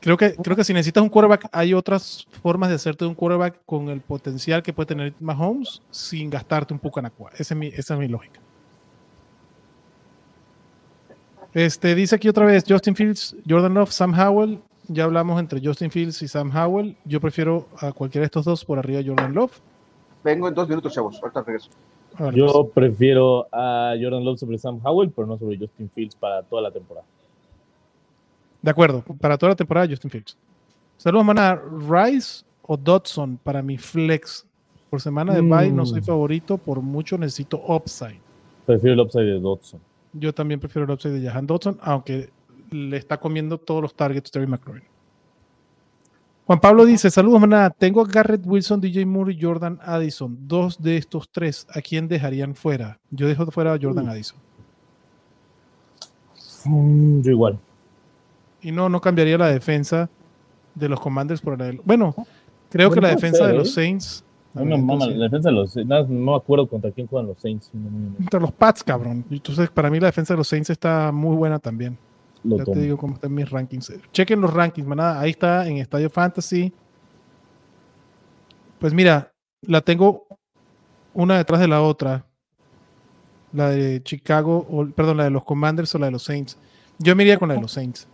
[0.02, 3.62] creo que, creo que si necesitas un quarterback, hay otras formas de hacerte un quarterback
[3.66, 7.32] con el potencial que puede tener Mahomes sin gastarte un poco en agua.
[7.38, 8.40] Esa es mi, esa es mi lógica.
[11.54, 14.60] Este, dice aquí otra vez Justin Fields, Jordan Love, Sam Howell.
[14.88, 16.96] Ya hablamos entre Justin Fields y Sam Howell.
[17.06, 19.60] Yo prefiero a cualquiera de estos dos por arriba de Jordan Love.
[20.24, 21.70] vengo en dos minutos, chavos, ahorita regreso.
[22.34, 22.74] Yo pues.
[22.74, 26.72] prefiero a Jordan Love sobre Sam Howell, pero no sobre Justin Fields para toda la
[26.72, 27.06] temporada.
[28.62, 30.38] De acuerdo, para toda la temporada Justin Fields.
[30.98, 31.60] Saludos, mana.
[31.90, 34.46] Rice o Dodson para mi flex.
[34.90, 36.06] Por semana de bye no soy Mm.
[36.06, 38.20] favorito, por mucho necesito upside.
[38.66, 39.80] Prefiero el upside de Dodson.
[40.14, 42.30] Yo también prefiero el upside de Jahan Dodson, aunque
[42.90, 44.84] le está comiendo todos los targets Terry McLaurin.
[46.46, 47.70] Juan Pablo dice: Saludos, maná.
[47.72, 50.38] Tengo a Garrett Wilson, DJ Moore y Jordan Addison.
[50.48, 53.00] Dos de estos tres, ¿a quién dejarían fuera?
[53.10, 54.12] Yo dejo fuera a Jordan Uh.
[54.12, 54.38] Addison.
[56.66, 57.60] Mm, Yo igual.
[58.62, 60.10] Y no, no cambiaría la defensa
[60.76, 61.80] de los Commanders por la de.
[61.84, 62.14] Bueno,
[62.70, 63.58] creo que la puede defensa ser, de ¿eh?
[63.58, 64.24] los Saints.
[64.54, 67.40] Mí me mama la defensa de los nada, no me acuerdo contra quién juegan los
[67.40, 67.70] Saints.
[67.74, 69.26] No, no, no, Contra los Pats, cabrón.
[69.30, 71.98] Entonces, para mí la defensa de los Saints está muy buena también.
[72.46, 72.76] Lo Ya tomo.
[72.76, 73.92] te digo cómo están mis rankings.
[74.12, 75.20] Chequen los rankings, manada.
[75.20, 76.72] Ahí está en Estadio Fantasy.
[78.80, 80.28] Pues mira, la tengo
[81.14, 82.26] una detrás de la otra.
[83.52, 86.58] La de Chicago, o, perdón, la de los Commanders o la de los Saints.
[87.00, 88.08] Yo me iría con la de los Saints.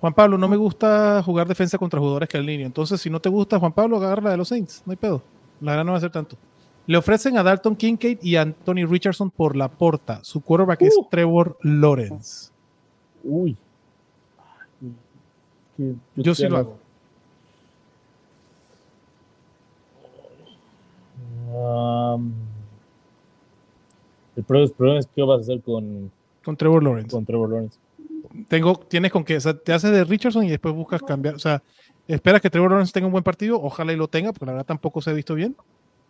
[0.00, 2.66] Juan Pablo, no me gusta jugar defensa contra jugadores que línea.
[2.66, 4.82] Entonces, si no te gusta, Juan Pablo, agarra la de los Saints.
[4.84, 5.22] No hay pedo.
[5.60, 6.36] La verdad no va a ser tanto.
[6.86, 10.20] Le ofrecen a Dalton Kincaid y a Anthony Richardson por la porta.
[10.24, 11.06] Su quarterback es Uh.
[11.10, 12.50] Trevor Lawrence.
[13.24, 13.56] Uy.
[15.76, 16.78] Que- Yo sí lo hago.
[21.54, 22.32] Um,
[24.36, 26.10] el problema, el problema es qué vas a hacer con,
[26.44, 27.10] Con Trevor Lawrence.
[27.10, 27.78] con Trevor Lawrence.
[28.48, 31.34] Tengo, tienes con que, o sea, te haces de Richardson y después buscas cambiar.
[31.34, 31.62] O sea,
[32.08, 33.60] esperas que Trevor Lawrence tenga un buen partido.
[33.60, 35.54] Ojalá y lo tenga, porque la verdad tampoco se ha visto bien.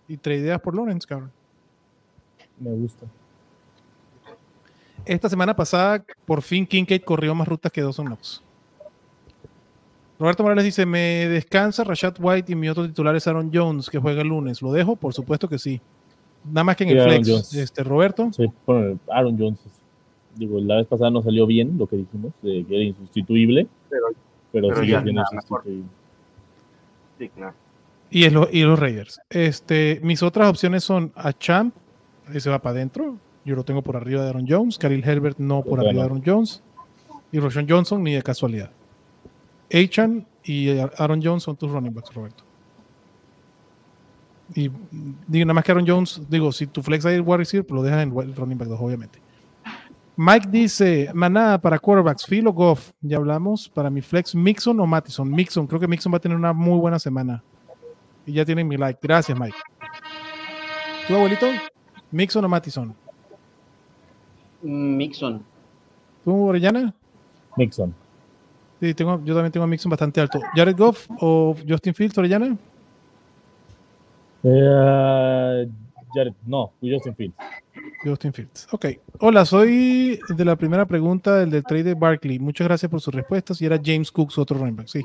[0.09, 1.31] Y ideas por Lawrence, cabrón.
[2.59, 3.07] Me gusta.
[5.05, 8.43] Esta semana pasada, por fin Kincaid corrió más rutas que Dawson Knox.
[10.19, 13.99] Roberto Morales dice: Me descansa Rashad White y mi otro titular es Aaron Jones, que
[13.99, 14.63] juega el lunes.
[14.63, 14.95] ¿Lo dejo?
[14.97, 15.81] Por supuesto que sí.
[16.45, 17.29] Nada más que en Sí, el Aaron flex.
[17.29, 17.55] Jones.
[17.55, 18.31] Este, Roberto.
[18.33, 19.59] Sí, bueno, Aaron Jones.
[19.67, 19.73] es-
[20.35, 24.07] Digo, la vez pasada no salió bien lo que dijimos, de que era insustituible, Pero,
[24.51, 25.85] pero, pero sigue siendo insustituible.
[27.19, 27.55] sí, claro.
[28.13, 29.21] Y, es lo- y los Raiders.
[29.31, 31.75] Este, mis otras opciones son a Champ,
[32.33, 33.17] ese va para adentro.
[33.45, 34.79] Yo lo tengo por arriba de Aaron Jones.
[34.79, 35.85] Khalil Herbert no por Bueno.
[35.89, 36.63] arriba de Aaron Jones.
[37.33, 38.71] Y Roshan Johnson ni de casualidad.
[39.73, 42.45] Achan y Aaron Jones son tus running backs, Roberto.
[44.55, 44.71] Y
[45.27, 47.75] digo, nada más que Aaron Jones, digo, si tu flex hay el wide receiver, pues
[47.77, 49.19] lo dejas en el running back 2, obviamente.
[50.15, 54.87] Mike dice, manada para quarterbacks, Phil o Goff, ya hablamos, para mi flex, Mixon o
[54.87, 55.31] Mattison.
[55.31, 57.43] Mixon, creo que Mixon va a tener una muy buena semana.
[58.27, 59.01] Y ya tienen mi like.
[59.03, 59.57] Gracias, Mike.
[61.09, 61.47] ¿Tu abuelito?
[62.11, 62.95] ¿Mixon o Mattison?
[64.63, 65.43] Mixon.
[66.25, 66.95] ¿Tú, Orellana?
[67.57, 67.95] Nixon.
[68.81, 70.41] Sí, tengo, yo también tengo a Mixon bastante alto.
[70.55, 72.57] ¿Jared Goff o Justin Fields, Orellana?
[74.45, 75.69] Eh,
[76.15, 77.35] Jared- no, Justin Fields.
[78.05, 78.69] Justin Fields.
[78.73, 78.87] Ok.
[79.21, 82.39] Hola, soy de la primera pregunta, el del trade de Barkley.
[82.39, 83.61] Muchas gracias por sus respuestas.
[83.63, 84.89] Y era James Cook, su otro running back.
[84.89, 85.03] Sí,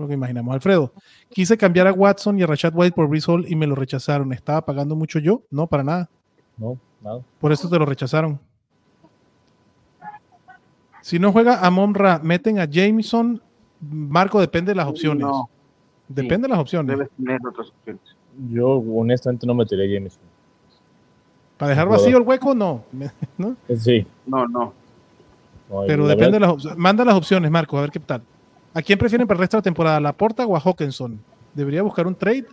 [0.00, 0.54] lo que imaginamos.
[0.54, 0.92] Alfredo,
[1.30, 4.32] quise cambiar a Watson y a Rashad White por Brees Hall y me lo rechazaron.
[4.32, 5.42] ¿Estaba pagando mucho yo?
[5.50, 6.10] No, para nada.
[6.56, 7.20] No, nada.
[7.38, 8.38] Por eso te lo rechazaron.
[11.02, 13.40] Si no juega a Monra, meten a Jameson.
[13.80, 15.22] Marco, depende de las opciones.
[15.26, 15.48] No,
[16.08, 16.88] Depende de las opciones.
[16.96, 18.02] debes tener otras opciones.
[18.50, 20.22] Yo honestamente no metería a Jameson.
[21.56, 22.84] Para dejar vacío el hueco, no.
[23.38, 23.56] ¿No?
[23.76, 24.06] Sí.
[24.26, 24.72] No, no.
[25.70, 26.78] no, Pero depende de las opciones.
[26.78, 28.22] Manda las opciones, Marco, a ver qué tal.
[28.74, 29.96] ¿A quién prefieren para el resto de la temporada?
[29.96, 31.20] ¿A Laporta o a Hawkinson?
[31.54, 32.46] ¿Debería buscar un trade?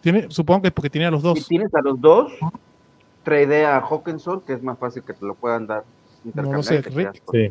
[0.00, 1.46] Tiene, supongo que es porque tiene a los Si dos.
[1.48, 2.32] tienes a los dos,
[3.22, 5.84] trade a Hawkinson, que es más fácil que te lo puedan dar.
[6.34, 6.94] No lo sé, Rick.
[6.94, 7.50] seas- Sí.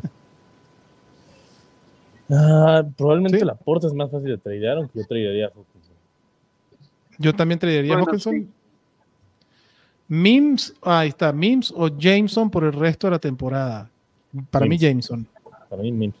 [2.30, 3.44] Ah, probablemente Sí.
[3.44, 5.94] la porta es más fácil de tradear, aunque yo tradearía a Hawkinson.
[7.18, 8.32] Yo también traería a Bueno, Hawkinson.
[8.34, 8.48] sí.
[10.08, 13.88] Mims, ahí está, Mims o Jameson por el resto de la temporada.
[14.50, 14.76] Para mí.
[14.78, 15.26] Jameson.
[15.70, 16.16] Para mí, Mims.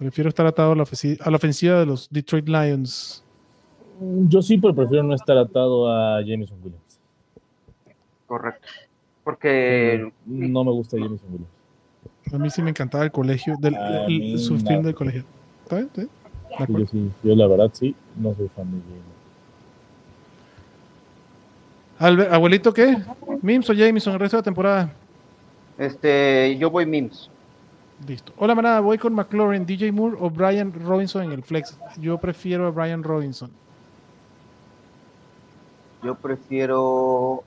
[0.00, 3.22] Prefiero estar atado a la, ofensi- a la ofensiva de los Detroit Lions.
[4.30, 6.98] Yo sí, pero prefiero no estar atado a Jameson Williams.
[8.26, 8.66] Correcto.
[9.22, 11.52] Porque No me gusta Jameson Williams.
[12.32, 15.22] A mí sí me encantaba el colegio, del, el- su film del colegio.
[15.64, 15.88] ¿Está bien?
[15.88, 16.10] ¿Está bien?
[16.48, 16.78] De Sí, acuerdo.
[16.78, 18.78] yo, sí, yo la verdad sí, no soy fan de
[21.98, 22.32] Jameson.
[22.34, 22.96] ¿Abuelito qué?
[23.42, 24.92] ¿Mims o Jameson el resto de la temporada?
[25.76, 27.29] este, yo voy Mims.
[28.06, 28.32] Listo.
[28.38, 28.80] Hola, manada.
[28.80, 31.78] Voy con McLaurin, DJ Moore o Brian Robinson en el flex.
[31.98, 33.50] Yo prefiero a Brian Robinson.
[36.02, 37.42] Yo prefiero.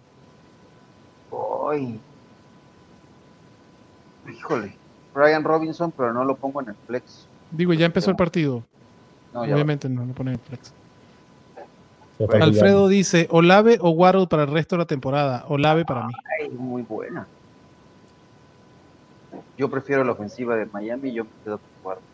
[1.71, 1.99] Ay.
[4.31, 4.75] Híjole.
[5.13, 7.27] Brian Robinson, pero no lo pongo en el flex.
[7.51, 8.63] Digo, ya empezó el partido.
[9.33, 10.73] No, ya Obviamente no lo ponen en el flex.
[12.41, 15.45] Alfredo dice: Olave o Waddle para el resto de la temporada.
[15.47, 16.13] Olave para mí.
[16.39, 17.27] Ay, muy buena.
[19.57, 22.05] Yo prefiero la ofensiva de Miami y yo me quedo con Guardia.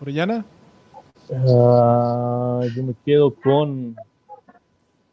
[0.00, 0.44] Orellana.
[1.30, 3.96] Ah, yo me quedo con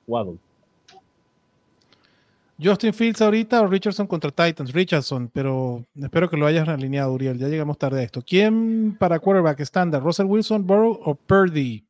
[0.07, 0.37] Waddle.
[2.61, 4.71] Justin Fields ahorita o Richardson contra Titans.
[4.71, 7.37] Richardson, pero espero que lo hayas alineado, Uriel.
[7.37, 8.21] Ya llegamos tarde a esto.
[8.21, 10.01] ¿Quién para quarterback estándar?
[10.01, 11.83] ¿Russell Wilson, Burrow o Purdy?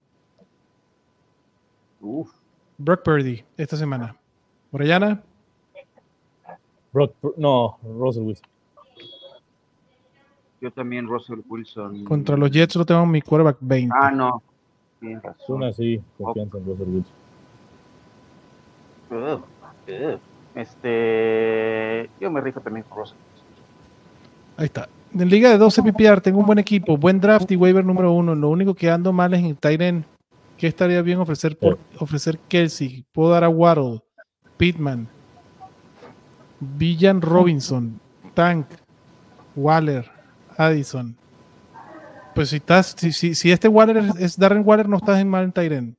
[2.02, 2.32] Uf,
[2.78, 4.16] Brock Purdy esta semana.
[4.72, 5.22] Orellana.
[6.92, 8.55] Brock, no, Russell Wilson.
[10.62, 12.04] Yo también Russell Wilson.
[12.06, 13.96] Contra los Jets lo tengo en mi quarterback 20.
[14.00, 14.42] Ah, no.
[15.00, 15.58] Tienes razón.
[15.58, 17.04] Una sí, confianza en Russell
[19.10, 19.44] Wilson.
[20.56, 22.10] Este.
[22.20, 23.18] Yo me rifo también con Russell.
[24.58, 24.88] Ahí está.
[25.14, 28.36] En Liga de 12 PPR tengo un buen equipo, buen draft y waiver número uno.
[28.36, 30.06] Lo único que ando mal es en el Tyren.
[30.58, 33.06] ¿Qué estaría bien ofrecer por ofrecer Kelsey?
[33.12, 34.02] Puedo dar a Waddle,
[34.58, 35.08] Pittman,
[36.60, 38.00] Villan Robinson,
[38.34, 38.68] Tank,
[39.56, 40.10] Waller,
[40.58, 41.16] Addison.
[42.34, 45.30] Pues si estás, si, si, si este Waller es, es Darren Waller, no estás en
[45.30, 45.96] mal en Tyren.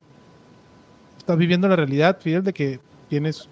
[1.17, 3.49] Estás viviendo la realidad, Fidel, de que tienes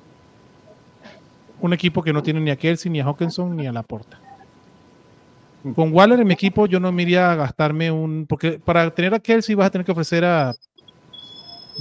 [1.60, 4.20] un equipo que no tiene ni a Kelsey, ni a Hawkinson, ni a Laporta.
[5.74, 8.28] Con Waller en mi equipo yo no me iría a gastarme un...
[8.30, 10.54] Porque para tener a Kelsey vas a tener que ofrecer a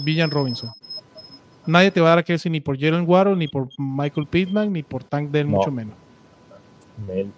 [0.05, 0.71] Villan Robinson.
[1.67, 4.73] Nadie te va a dar a Kelsey ni por Jalen Waddle, ni por Michael Pittman,
[4.73, 5.59] ni por Tank Dell, No.
[5.59, 5.95] mucho menos.
[7.07, 7.31] Mel.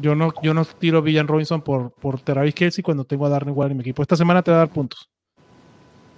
[0.00, 3.28] Yo no, yo no tiro a Villan Robinson por, por Travis Kelsey cuando tengo a
[3.28, 4.02] Darren Waller en mi equipo.
[4.02, 5.08] Esta semana te va a dar puntos.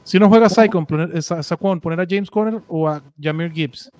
[0.04, 3.90] Si no juega Saquon, poner, Saquon, poner a James Conner o a Jameer Gibbs.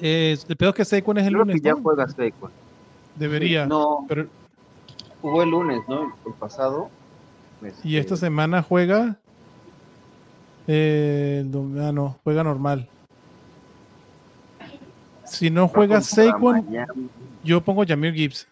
[0.00, 1.82] Eh, el peor es que Saquon es el Creo que lunes, ya ¿no?
[1.82, 2.50] juega Saquon.
[3.14, 3.66] Debería.
[3.66, 4.26] No, Pero,
[5.20, 6.14] jugó el lunes, ¿no?
[6.26, 6.88] El pasado.
[7.84, 9.18] y esta Este, semana juega.
[10.66, 11.44] eh,
[11.78, 12.88] ah, no, juega normal.
[15.32, 16.66] Si no juega Saquon,
[17.42, 18.46] yo pongo Jameer Gibbs.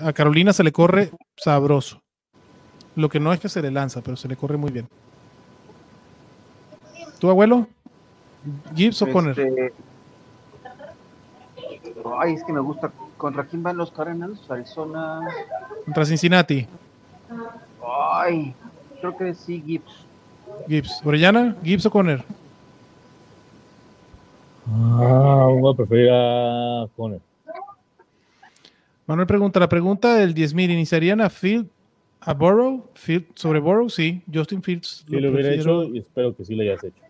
[0.00, 2.00] A Carolina se le corre sabroso.
[2.94, 4.86] Lo que no es que se le lanza, pero se le corre muy bien.
[7.18, 7.66] ¿Tu abuelo?
[8.76, 9.38] ¿Gibbs o Conner?
[9.38, 9.74] Este,
[12.18, 12.92] Ay, es que me gusta.
[13.16, 14.48] ¿Contra quién van los Cardinals?
[14.48, 15.20] Arizona.
[15.84, 16.66] Contra Cincinnati.
[17.84, 18.54] Ay,
[19.00, 20.06] creo que sí, Gibbs.
[20.68, 21.00] Gibbs.
[21.04, 21.56] ¿Orellana?
[21.64, 22.24] ¿Gibbs o Conner?
[24.66, 27.20] Ah, voy a preferir a Conner.
[29.06, 31.66] Manuel pregunta, la pregunta del 10.000, ¿iniciarían a Field,
[32.20, 32.88] a Burrow?
[32.94, 33.88] Field, ¿Sobre Burrow?
[33.90, 35.04] Sí, Justin Fields.
[35.08, 35.82] Sí lo hubiera prefiero.
[35.82, 37.02] hecho y espero que sí lo hayas hecho.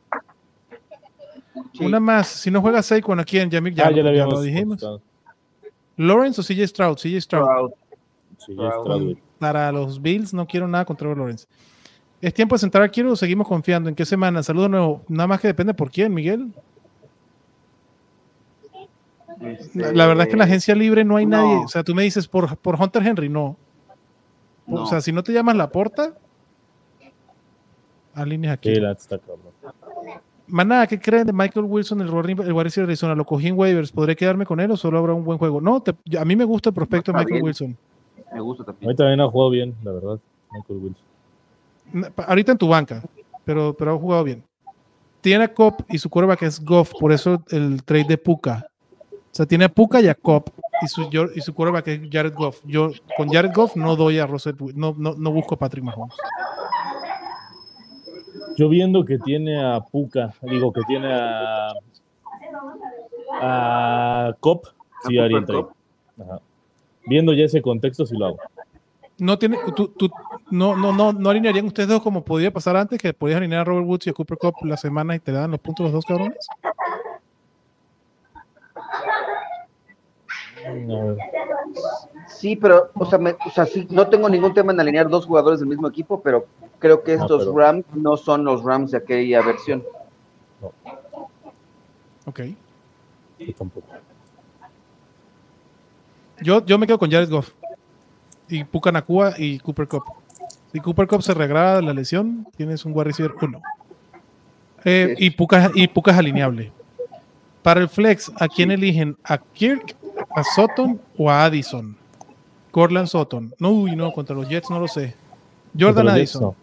[1.74, 1.84] Sí.
[1.84, 3.50] Una más, si no juega Saquon, ¿a quién?
[3.50, 4.80] Ya, ah, lo- ya lo ya habíamos lo dijimos.
[4.80, 5.02] contestado.
[5.98, 6.96] ¿Lawrence o CJ Stroud?
[6.96, 7.70] CJ Stroud.
[8.38, 9.16] Stroud.
[9.38, 11.46] Para los Bills no quiero nada contra Lawrence.
[12.22, 13.88] ¿Es tiempo de sentar a Quiero o seguimos confiando?
[13.90, 14.42] ¿En qué semana?
[14.42, 15.02] Saludo nuevo.
[15.08, 16.52] Nada más que depende por quién, Miguel.
[19.42, 21.36] Este, La, verdad es que en la agencia libre no hay no.
[21.36, 21.56] nadie.
[21.64, 23.56] O sea, tú me dices por, por Hunter Henry, no.
[24.66, 24.82] No.
[24.82, 26.14] O sea, si no te llamas la porta,
[28.14, 28.74] alineas aquí.
[28.74, 29.18] Sí, está.
[30.46, 33.14] Maná, ¿qué creen de Michael Wilson, el el de Arizona?
[33.14, 33.90] ¿Lo cogí en waivers?
[33.90, 35.60] ¿Podré quedarme con él o solo habrá un buen juego?
[35.60, 37.44] No, te- a mí me gusta el prospecto de Michael bien.
[37.44, 37.76] Wilson.
[38.34, 38.88] Me gusta A también.
[38.90, 40.18] mí también ha jugado bien, la verdad,
[40.52, 42.12] Michael Wilson.
[42.26, 43.02] Ahorita en tu banca,
[43.44, 44.42] pero, pero ha jugado bien.
[45.20, 48.66] Tiene a Cop y su quarterback es Goff, por eso el trade de Puka.
[49.32, 50.50] O sea, tiene a Puka y a Cop
[50.82, 52.60] y su, y su quarterback es Jared Goff.
[52.64, 56.14] Yo con Jared Goff no doy a Russell, no, no, no busco a Patrick Mahomes.
[58.58, 61.72] Yo viendo que tiene a Puka, digo que tiene a,
[63.40, 64.66] a Cop,
[65.08, 65.66] sí ¿A haría el trade.
[66.22, 66.40] Ajá.
[67.06, 68.38] Viendo ya ese contexto, sí lo hago.
[69.18, 70.10] No tiene, tú, tú-
[70.50, 73.64] no, no, no, no alinearían ustedes dos como podía pasar antes, que podías alinear a
[73.64, 76.04] Robert Woods y a Cooper Cup la semana y te dan los puntos los dos
[76.04, 76.46] cabrones.
[82.28, 85.26] Sí, pero, o sea, me- o sea, sí, no tengo ningún tema en alinear dos
[85.26, 86.46] jugadores del mismo equipo, pero
[86.78, 89.82] creo que estos pero- Rams no son los Rams de aquella versión.
[92.26, 92.40] Ok.
[93.38, 93.86] Yo tampoco.
[96.40, 97.50] Yo, yo me quedo con Jared Goff
[98.48, 100.02] y Puka Nakua y Cooper Cup.
[100.72, 103.60] Si Cooper Cup se regrada de la lesión, tienes un wide receiver 1.
[105.18, 106.72] y, Puka, y Puka es alineable.
[107.62, 109.16] Para el flex, ¿a quién eligen?
[109.22, 109.94] ¿A Kirk,
[110.34, 111.96] a Sutton o a Addison?
[112.70, 113.54] Cortland Sutton.
[113.58, 115.14] No, uy, no, contra los Jets no lo sé.
[115.78, 116.42] Jordan Addison.
[116.42, 116.56] no.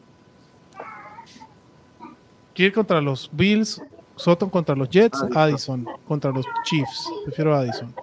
[2.53, 3.81] Kirk contra los Bills,
[4.15, 5.37] Sutton contra los Jets, Addison.
[5.37, 7.07] Addison contra los Chiefs.
[7.23, 7.93] Prefiero a Addison.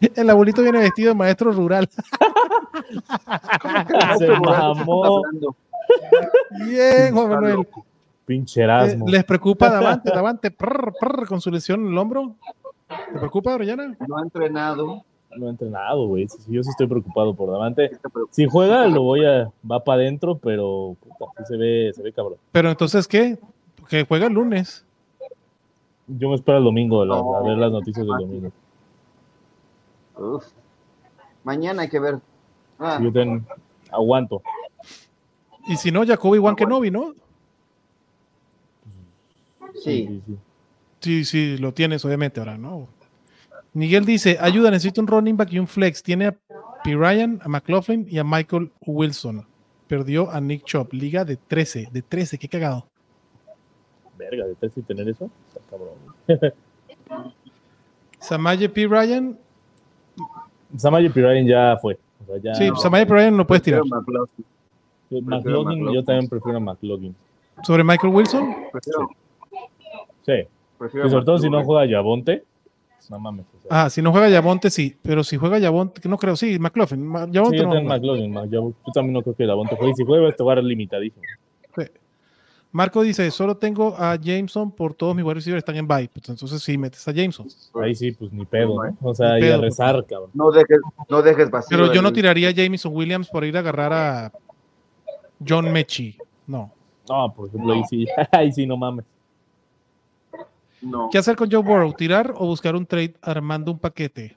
[0.14, 1.88] El abuelito viene vestido de maestro rural.
[4.18, 5.22] Se mamó,
[6.66, 7.66] Bien, Juan Manuel.
[8.24, 8.98] pinche Eh.
[9.06, 12.34] ¿Les preocupa Davante, Davante, prr, prr, con su lesión en el hombro?
[13.12, 13.96] ¿Te preocupa, Orellana?
[14.06, 15.04] No ha entrenado.
[15.36, 16.26] No ha entrenado, güey.
[16.48, 17.90] Yo sí estoy preocupado por Davante.
[18.30, 19.50] Si juega, lo voy a.
[19.70, 22.36] Va para adentro, pero puta, sí se ve, se ve cabrón.
[22.52, 23.38] Pero entonces, ¿qué?
[23.88, 24.84] Que juega el lunes.
[26.06, 27.36] Yo me espero el domingo la- No.
[27.36, 28.52] a ver las noticias del domingo.
[30.16, 30.44] Uf.
[31.44, 32.20] Mañana hay que ver.
[32.78, 33.46] Ah, Yo ten-
[33.90, 34.42] aguanto.
[35.66, 37.14] Y si no, Jacoby Wan Kenobi, ¿no?
[39.74, 40.06] sí.
[40.06, 40.38] sí, sí.
[41.02, 42.88] Sí, sí, lo tienes, obviamente, ahora, ¿no?
[43.74, 46.02] Miguel dice: Ayuda, necesito un running back y un flex.
[46.02, 46.32] Tiene a
[46.84, 46.94] P.
[46.94, 49.44] Ryan, a McLaughlin y a Michael Wilson.
[49.88, 50.92] Perdió a Nick Chop.
[50.92, 51.88] Liga de 13.
[51.92, 52.86] De 13, qué cagado.
[54.16, 55.28] Verga, de y tener eso.
[55.48, 56.52] Está cabrón.
[58.20, 58.86] Samaje P.
[58.86, 59.36] Ryan.
[60.76, 61.98] Samaje Pirine ya fue.
[62.22, 62.76] O sea, ya, Sí, no.
[62.76, 63.12] Samaje P.
[63.12, 63.82] Ryan lo puedes tirar.
[63.84, 64.46] McLaughlin.
[65.26, 67.14] McLaughlin, yo también prefiero a McLaughlin.
[67.64, 68.54] Sobre Michael Wilson.
[68.70, 69.10] Prefiero,
[70.24, 70.48] Sí.
[70.82, 72.44] Prefiero Y sobre todo si no juega Yabonte.
[73.10, 73.46] No mames.
[73.46, 74.96] o sea, Ah, si no juega Yabonte, sí.
[75.02, 77.04] Pero si juega Yabonte, que no creo, sí, McLaughlin.
[77.06, 77.74] Ma- sí, Yabonte yo no.
[77.74, 77.82] no.
[77.82, 78.32] McLaughlin.
[78.32, 79.92] ma- Yo, yo también no creo que Yabonte juegue.
[79.92, 81.22] Y si juega, este va a ser limitadísimo.
[81.76, 81.82] Sí.
[82.70, 86.08] Marco dice, solo tengo a Jameson por todos mis wide receivers están en bye.
[86.08, 87.46] Pues entonces sí, metes a Jameson.
[87.82, 88.96] Ahí sí, pues ni pedo, ¿no?
[89.02, 90.30] O sea, Ni y a pedo, rezar, cabrón.
[90.32, 90.78] No dejes,
[91.10, 91.76] no dejes vacío.
[91.76, 94.32] Pero yo no tiraría a Jameson Williams por ir a agarrar a
[95.46, 96.16] John Mechie.
[96.46, 96.72] No.
[97.08, 99.04] No, por ejemplo, ahí sí, ahí sí, no mames.
[100.82, 101.08] No.
[101.10, 101.92] ¿Qué hacer con Joe Burrow?
[101.92, 104.36] ¿Tirar o buscar un trade armando un paquete?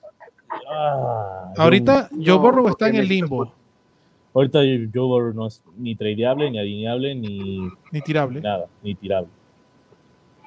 [0.69, 3.51] Ah, Ahorita no, Joe Burrow está en el limbo,
[4.33, 8.41] ahorita Joe Burrow no es ni tradeable, ni alineable, ni ni tirable.
[8.41, 9.29] nada, ni tirable.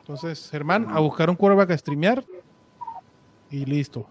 [0.01, 2.25] Entonces, Germán, a buscar un quarterback a streamear
[3.51, 4.07] y listo.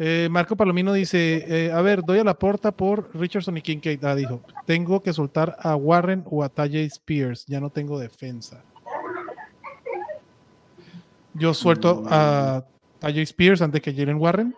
[0.00, 4.04] Eh, Marco Palomino dice, eh, a ver, doy a la porta por Richardson y Kincaid.
[4.04, 8.62] Ah, dijo, tengo que soltar a Warren o a Tajay Spears, ya no tengo defensa.
[11.34, 12.64] Yo suelto a
[12.98, 14.54] Tajay Spears antes que Jalen Warren.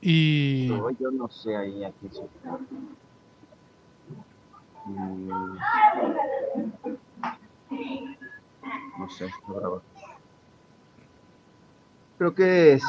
[0.00, 2.08] Y No, yo no sé ahí aquí.
[2.12, 2.20] sí.
[4.86, 5.28] Mm.
[8.98, 9.82] No sé, verdad.
[12.18, 12.82] Creo que es,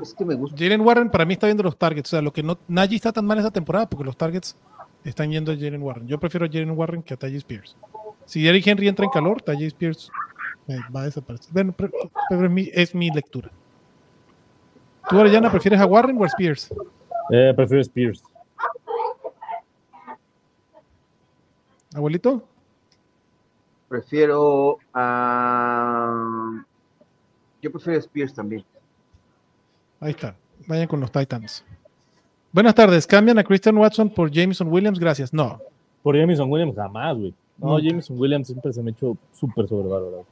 [0.00, 0.56] es que me gusta.
[0.56, 2.08] Jalen Warren para mí está viendo los targets.
[2.08, 4.56] O sea, lo que no, Najee está tan mal esta temporada porque los targets
[5.04, 6.06] están yendo a Jalen Warren.
[6.06, 7.76] Yo prefiero a Jalen Warren que a Tajay Spears.
[8.32, 10.10] Si Eric Henry entra en calor, Tajay Spears
[10.66, 11.52] eh, va a desaparecer.
[11.52, 11.92] Bueno, pero,
[12.30, 13.50] pero es, mi, es mi lectura.
[15.06, 16.72] ¿Tú, Orellana, prefieres a Warren o a Spears?
[17.30, 18.24] Eh, prefiero Spears.
[21.94, 22.42] ¿Abuelito?
[23.90, 26.64] Prefiero a.
[27.60, 28.64] Yo prefiero a Spears también.
[30.00, 30.34] Ahí está.
[30.66, 31.66] Vayan con los Titans.
[32.50, 33.06] Buenas tardes.
[33.06, 34.98] ¿Cambian a Christian Watson por Jameson Williams?
[34.98, 35.34] Gracias.
[35.34, 35.60] No.
[36.02, 37.34] Por Jameson Williams jamás, güey.
[37.62, 37.78] No.
[37.78, 40.26] Jameson Williams siempre se me ha hecho súper sobrevalorado.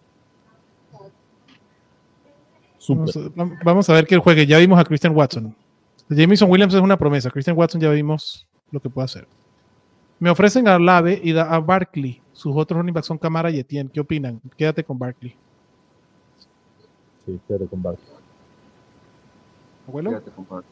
[2.78, 3.14] Súper.
[3.36, 4.46] Vamos, a- vamos a ver que él juegue.
[4.46, 5.54] Ya vimos a Christian Watson.
[6.08, 7.30] Jameson Williams es una promesa.
[7.30, 9.28] Christian Watson ya vimos lo que puede hacer.
[10.18, 12.20] Me ofrecen a Lave y da- a Barkley.
[12.32, 13.90] Sus otros running backs son Camara y Etienne.
[13.92, 14.40] ¿Qué opinan?
[14.56, 15.34] Quédate con Barkley.
[17.26, 18.06] Sí, quédate con Barkley.
[19.86, 20.10] Abuelo.
[20.10, 20.66] Fíjate, compadre.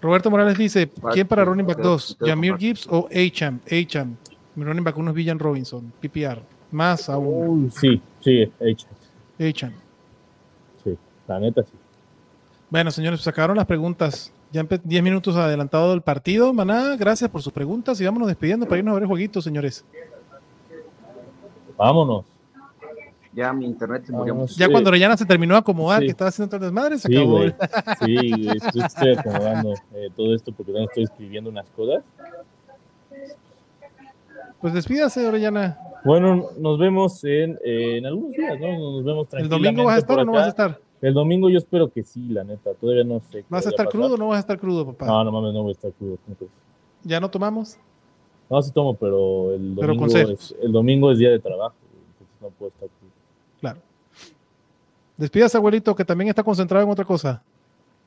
[0.00, 2.06] Roberto Morales dice, Barkley, ¿quién para running back quédate- 2?
[2.06, 2.68] quédate con ¿Jamir Barkley.
[2.68, 3.60] Gibbs o Acham?
[3.70, 4.16] Acham.
[4.60, 5.90] Mi running back 1 es Villan Robinson.
[6.02, 6.42] PPR.
[6.70, 7.64] Más aún.
[7.64, 8.52] Uy, sí, sí.
[9.48, 9.72] Acham.
[10.84, 11.70] Sí, la neta sí.
[12.68, 14.30] Bueno, señores, pues acabaron las preguntas.
[14.52, 16.52] Ya empe- 10 minutos adelantado del partido.
[16.52, 19.82] Maná, gracias por sus preguntas y vámonos despidiendo para irnos a ver el jueguito, señores.
[21.78, 22.26] Vámonos.
[23.32, 24.44] Ya mi internet se murió.
[24.58, 24.70] Ya Sí.
[24.70, 26.04] cuando Orellana se terminó de acomodar, Sí.
[26.06, 27.38] que estaba haciendo todo el desmadre, se Sí, acabó.
[28.04, 28.48] Sí,
[28.84, 32.02] estoy, acomodando eh, todo esto porque también estoy escribiendo unas cosas.
[34.60, 35.78] Pues despídase, Orellana.
[36.04, 38.78] Bueno, nos vemos en, en algunos días, ¿no?
[38.78, 40.80] Nos vemos ¿El tranquilamente domingo vas a estar o no vas a estar?
[41.00, 42.74] El domingo yo espero que sí, la neta.
[42.74, 43.44] Todavía no sé.
[43.48, 44.00] ¿Vas a estar pasar.
[44.00, 45.06] crudo o no vas a estar crudo, papá?
[45.06, 46.18] No, no mames, no voy a estar crudo.
[47.02, 47.78] ¿Ya no tomamos?
[48.50, 51.74] No, sí tomo, pero el domingo, es, el domingo es día de trabajo.
[51.82, 53.12] Entonces no puedo estar crudo.
[53.60, 53.80] Claro.
[55.16, 57.42] Despídase, abuelito, que también está concentrado en otra cosa.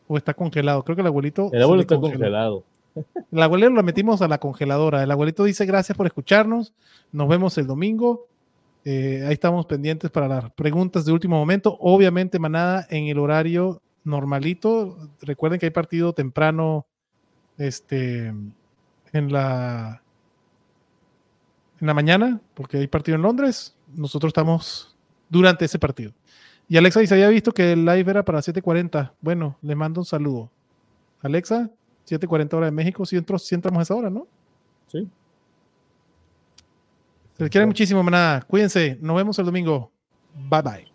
[0.08, 0.84] O está congelado.
[0.84, 1.50] Creo que el abuelito.
[1.52, 2.64] El abuelo está congelado.
[2.96, 5.04] El abuelito lo metimos a la congeladora.
[5.04, 6.74] El abuelito dice gracias por escucharnos.
[7.12, 8.28] Nos vemos el domingo.
[8.86, 11.78] Eh, ahí estamos pendientes para las preguntas de último momento.
[11.80, 15.10] Obviamente, manada en el horario normalito.
[15.22, 16.86] Recuerden que hay partido temprano
[17.58, 18.28] este,
[19.14, 20.04] en la
[21.84, 23.76] en la mañana, porque hay partido en Londres.
[23.94, 24.96] Nosotros estamos
[25.28, 26.14] durante ese partido.
[26.70, 29.12] Y Alexa dice, había visto que el live era para 7.40.
[29.20, 30.50] Bueno, le mando un saludo.
[31.22, 31.70] Alexa,
[32.08, 34.28] 7.40 hora de México, si, entro, si entramos a esa hora, ¿no?
[34.88, 35.08] Sí.
[37.38, 38.42] Se les quiere muchísimo, manada.
[38.42, 38.98] Cuídense.
[39.02, 39.92] Nos vemos el domingo.
[40.50, 40.94] Bye bye.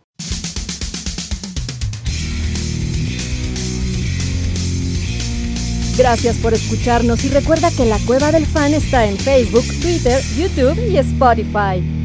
[5.99, 10.79] Gracias por escucharnos y recuerda que la Cueva del Fan está en Facebook, Twitter, YouTube
[10.89, 11.98] y Spotify.